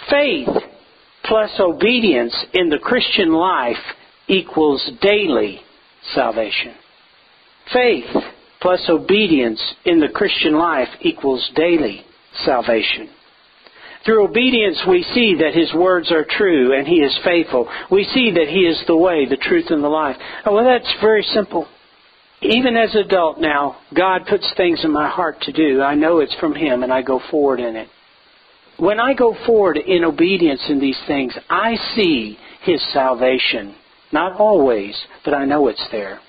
Faith 0.09 0.49
plus 1.25 1.51
obedience 1.59 2.35
in 2.53 2.69
the 2.69 2.79
Christian 2.79 3.33
life 3.33 3.77
equals 4.27 4.89
daily 5.01 5.61
salvation. 6.13 6.75
Faith 7.71 8.15
plus 8.63 8.81
obedience 8.89 9.61
in 9.85 9.99
the 9.99 10.07
Christian 10.07 10.57
life 10.57 10.87
equals 11.01 11.51
daily 11.53 12.03
salvation. 12.45 13.09
Through 14.05 14.25
obedience, 14.25 14.79
we 14.87 15.03
see 15.13 15.35
that 15.39 15.53
His 15.53 15.73
words 15.73 16.11
are 16.11 16.25
true 16.27 16.77
and 16.77 16.87
He 16.87 16.95
is 16.95 17.17
faithful. 17.23 17.69
We 17.91 18.05
see 18.05 18.31
that 18.31 18.47
He 18.47 18.61
is 18.61 18.81
the 18.87 18.97
way, 18.97 19.25
the 19.29 19.37
truth, 19.37 19.65
and 19.69 19.83
the 19.83 19.89
life. 19.89 20.15
Oh, 20.45 20.55
well, 20.55 20.65
that's 20.65 20.93
very 21.01 21.23
simple. 21.33 21.67
Even 22.41 22.75
as 22.75 22.93
an 22.95 23.01
adult 23.01 23.39
now, 23.39 23.77
God 23.93 24.25
puts 24.27 24.51
things 24.55 24.79
in 24.83 24.91
my 24.91 25.09
heart 25.09 25.41
to 25.41 25.51
do. 25.51 25.81
I 25.81 25.95
know 25.95 26.19
it's 26.19 26.35
from 26.39 26.55
Him 26.55 26.83
and 26.83 26.91
I 26.91 27.01
go 27.01 27.21
forward 27.29 27.59
in 27.59 27.75
it. 27.75 27.89
When 28.77 28.99
I 28.99 29.13
go 29.13 29.35
forward 29.45 29.77
in 29.77 30.05
obedience 30.05 30.61
in 30.69 30.79
these 30.79 30.99
things, 31.05 31.33
I 31.49 31.75
see 31.95 32.37
His 32.63 32.81
salvation. 32.93 33.75
Not 34.13 34.39
always, 34.39 34.95
but 35.25 35.33
I 35.33 35.45
know 35.45 35.67
it's 35.67 35.87
there. 35.91 36.19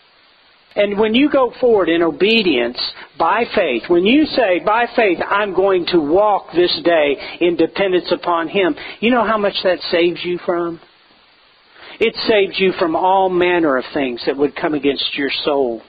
And 0.76 0.98
when 0.98 1.14
you 1.14 1.30
go 1.30 1.52
forward 1.60 1.88
in 1.88 2.02
obedience 2.02 2.78
by 3.18 3.44
faith, 3.54 3.84
when 3.88 4.04
you 4.04 4.26
say, 4.26 4.60
by 4.64 4.86
faith, 4.96 5.18
I'm 5.26 5.54
going 5.54 5.86
to 5.92 6.00
walk 6.00 6.48
this 6.54 6.80
day 6.84 7.16
in 7.40 7.56
dependence 7.56 8.10
upon 8.10 8.48
Him, 8.48 8.74
you 9.00 9.10
know 9.10 9.24
how 9.24 9.38
much 9.38 9.54
that 9.62 9.78
saves 9.90 10.24
you 10.24 10.38
from? 10.44 10.80
It 12.00 12.14
saves 12.28 12.58
you 12.58 12.72
from 12.78 12.96
all 12.96 13.28
manner 13.28 13.76
of 13.76 13.84
things 13.94 14.20
that 14.26 14.36
would 14.36 14.56
come 14.56 14.74
against 14.74 15.16
your 15.16 15.30
soul. 15.44 15.80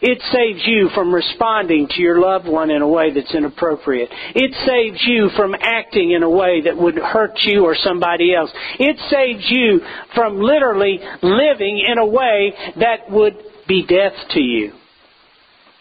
It 0.00 0.20
saves 0.32 0.62
you 0.66 0.90
from 0.94 1.12
responding 1.12 1.88
to 1.90 2.00
your 2.00 2.20
loved 2.20 2.46
one 2.46 2.70
in 2.70 2.82
a 2.82 2.88
way 2.88 3.12
that's 3.12 3.34
inappropriate. 3.34 4.10
It 4.34 4.54
saves 4.66 5.02
you 5.06 5.30
from 5.34 5.54
acting 5.58 6.12
in 6.12 6.22
a 6.22 6.30
way 6.30 6.60
that 6.62 6.76
would 6.76 6.96
hurt 6.96 7.38
you 7.42 7.64
or 7.64 7.74
somebody 7.74 8.34
else. 8.34 8.50
It 8.78 8.96
saves 9.10 9.44
you 9.50 9.80
from 10.14 10.40
literally 10.40 11.00
living 11.22 11.84
in 11.90 11.98
a 11.98 12.06
way 12.06 12.52
that 12.78 13.10
would 13.10 13.38
be 13.68 13.84
death 13.86 14.14
to 14.30 14.40
you. 14.40 14.72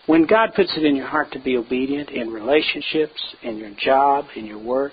When 0.06 0.26
God 0.26 0.50
puts 0.56 0.78
it 0.78 0.86
in 0.86 0.96
your 0.96 1.08
heart 1.08 1.32
to 1.32 1.40
be 1.40 1.58
obedient 1.58 2.10
in 2.10 2.30
relationships, 2.30 3.22
in 3.42 3.58
your 3.58 3.72
job, 3.78 4.26
in 4.36 4.46
your 4.46 4.60
work, 4.60 4.92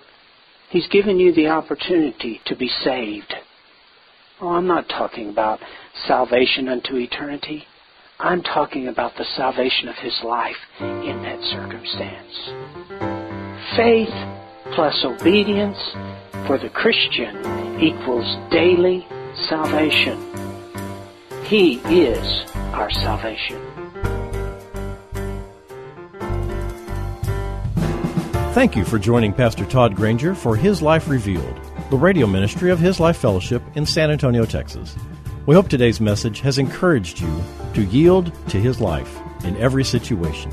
He's 0.70 0.88
given 0.88 1.20
you 1.20 1.32
the 1.32 1.48
opportunity 1.48 2.40
to 2.46 2.56
be 2.56 2.68
saved. 2.82 3.32
Oh, 4.40 4.48
I'm 4.48 4.66
not 4.66 4.88
talking 4.88 5.28
about 5.28 5.60
salvation 6.06 6.68
unto 6.68 6.96
eternity. 6.96 7.64
I'm 8.18 8.42
talking 8.42 8.88
about 8.88 9.12
the 9.16 9.24
salvation 9.36 9.88
of 9.88 9.96
His 9.96 10.20
life 10.24 10.56
in 10.80 11.22
that 11.22 11.40
circumstance. 11.52 12.32
Faith 13.76 14.08
plus 14.74 15.04
obedience 15.04 15.78
for 16.46 16.58
the 16.58 16.70
Christian 16.70 17.80
equals 17.80 18.50
daily 18.50 19.06
salvation. 19.48 20.43
He 21.46 21.74
is 21.74 22.50
our 22.72 22.90
salvation. 22.90 23.60
Thank 28.54 28.74
you 28.76 28.84
for 28.86 28.98
joining 28.98 29.34
Pastor 29.34 29.66
Todd 29.66 29.94
Granger 29.94 30.34
for 30.34 30.56
His 30.56 30.80
Life 30.80 31.06
Revealed, 31.06 31.60
the 31.90 31.98
radio 31.98 32.26
ministry 32.26 32.70
of 32.70 32.78
His 32.78 32.98
Life 32.98 33.18
Fellowship 33.18 33.62
in 33.74 33.84
San 33.84 34.10
Antonio, 34.10 34.46
Texas. 34.46 34.96
We 35.44 35.54
hope 35.54 35.68
today's 35.68 36.00
message 36.00 36.40
has 36.40 36.56
encouraged 36.56 37.20
you 37.20 37.42
to 37.74 37.84
yield 37.84 38.32
to 38.48 38.58
His 38.58 38.80
life 38.80 39.18
in 39.44 39.54
every 39.58 39.84
situation, 39.84 40.50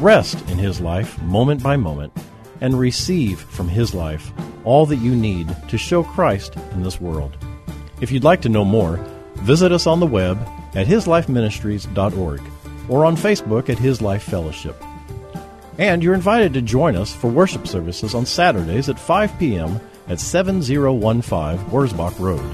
rest 0.00 0.40
in 0.50 0.58
His 0.58 0.80
life 0.80 1.16
moment 1.22 1.62
by 1.62 1.76
moment, 1.76 2.12
and 2.60 2.76
receive 2.76 3.38
from 3.38 3.68
His 3.68 3.94
life 3.94 4.32
all 4.64 4.84
that 4.86 4.96
you 4.96 5.14
need 5.14 5.54
to 5.68 5.78
show 5.78 6.02
Christ 6.02 6.56
in 6.72 6.82
this 6.82 7.00
world. 7.00 7.36
If 8.00 8.10
you'd 8.10 8.24
like 8.24 8.42
to 8.42 8.48
know 8.48 8.64
more, 8.64 8.98
visit 9.44 9.72
us 9.72 9.86
on 9.86 10.00
the 10.00 10.06
web 10.06 10.38
at 10.74 10.86
hislifeministries.org 10.86 12.40
or 12.88 13.04
on 13.04 13.16
Facebook 13.16 13.68
at 13.68 13.78
His 13.78 14.00
Life 14.00 14.22
Fellowship. 14.22 14.82
And 15.78 16.02
you're 16.02 16.14
invited 16.14 16.54
to 16.54 16.62
join 16.62 16.96
us 16.96 17.14
for 17.14 17.28
worship 17.28 17.66
services 17.66 18.14
on 18.14 18.24
Saturdays 18.24 18.88
at 18.88 18.98
5 18.98 19.38
p.m. 19.38 19.80
at 20.08 20.18
7015 20.18 21.58
Wurzbach 21.70 22.18
Road. 22.18 22.44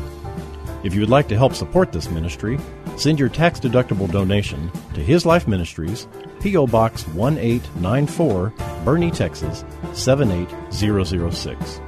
If 0.83 0.94
you 0.94 1.00
would 1.00 1.11
like 1.11 1.29
to 1.29 1.37
help 1.37 1.55
support 1.55 1.92
this 1.92 2.11
ministry, 2.11 2.59
send 2.96 3.20
your 3.20 3.29
tax 3.29 3.61
deductible 3.61 4.11
donation 4.11 4.72
to 4.94 5.00
His 5.00 5.24
Life 5.24 5.46
Ministries, 5.46 6.09
P.O. 6.40 6.66
Box 6.66 7.07
1894, 7.09 8.53
Boerne, 8.85 9.14
Texas 9.14 9.64
78006. 9.92 11.81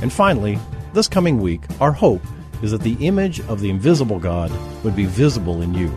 And 0.00 0.12
finally, 0.12 0.58
this 0.94 1.08
coming 1.08 1.40
week, 1.40 1.62
our 1.80 1.92
hope 1.92 2.22
is 2.62 2.70
that 2.70 2.80
the 2.80 2.96
image 3.06 3.40
of 3.40 3.60
the 3.60 3.70
invisible 3.70 4.18
God 4.18 4.50
would 4.84 4.96
be 4.96 5.04
visible 5.04 5.62
in 5.62 5.74
you. 5.74 5.92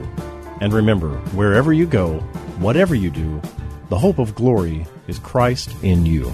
And 0.61 0.73
remember, 0.73 1.11
wherever 1.33 1.71
you 1.71 1.85
go, 1.85 2.19
whatever 2.59 2.95
you 2.95 3.09
do, 3.11 3.41
the 3.89 3.97
hope 3.97 4.19
of 4.19 4.35
glory 4.35 4.87
is 5.07 5.19
Christ 5.19 5.75
in 5.83 6.05
you. 6.05 6.33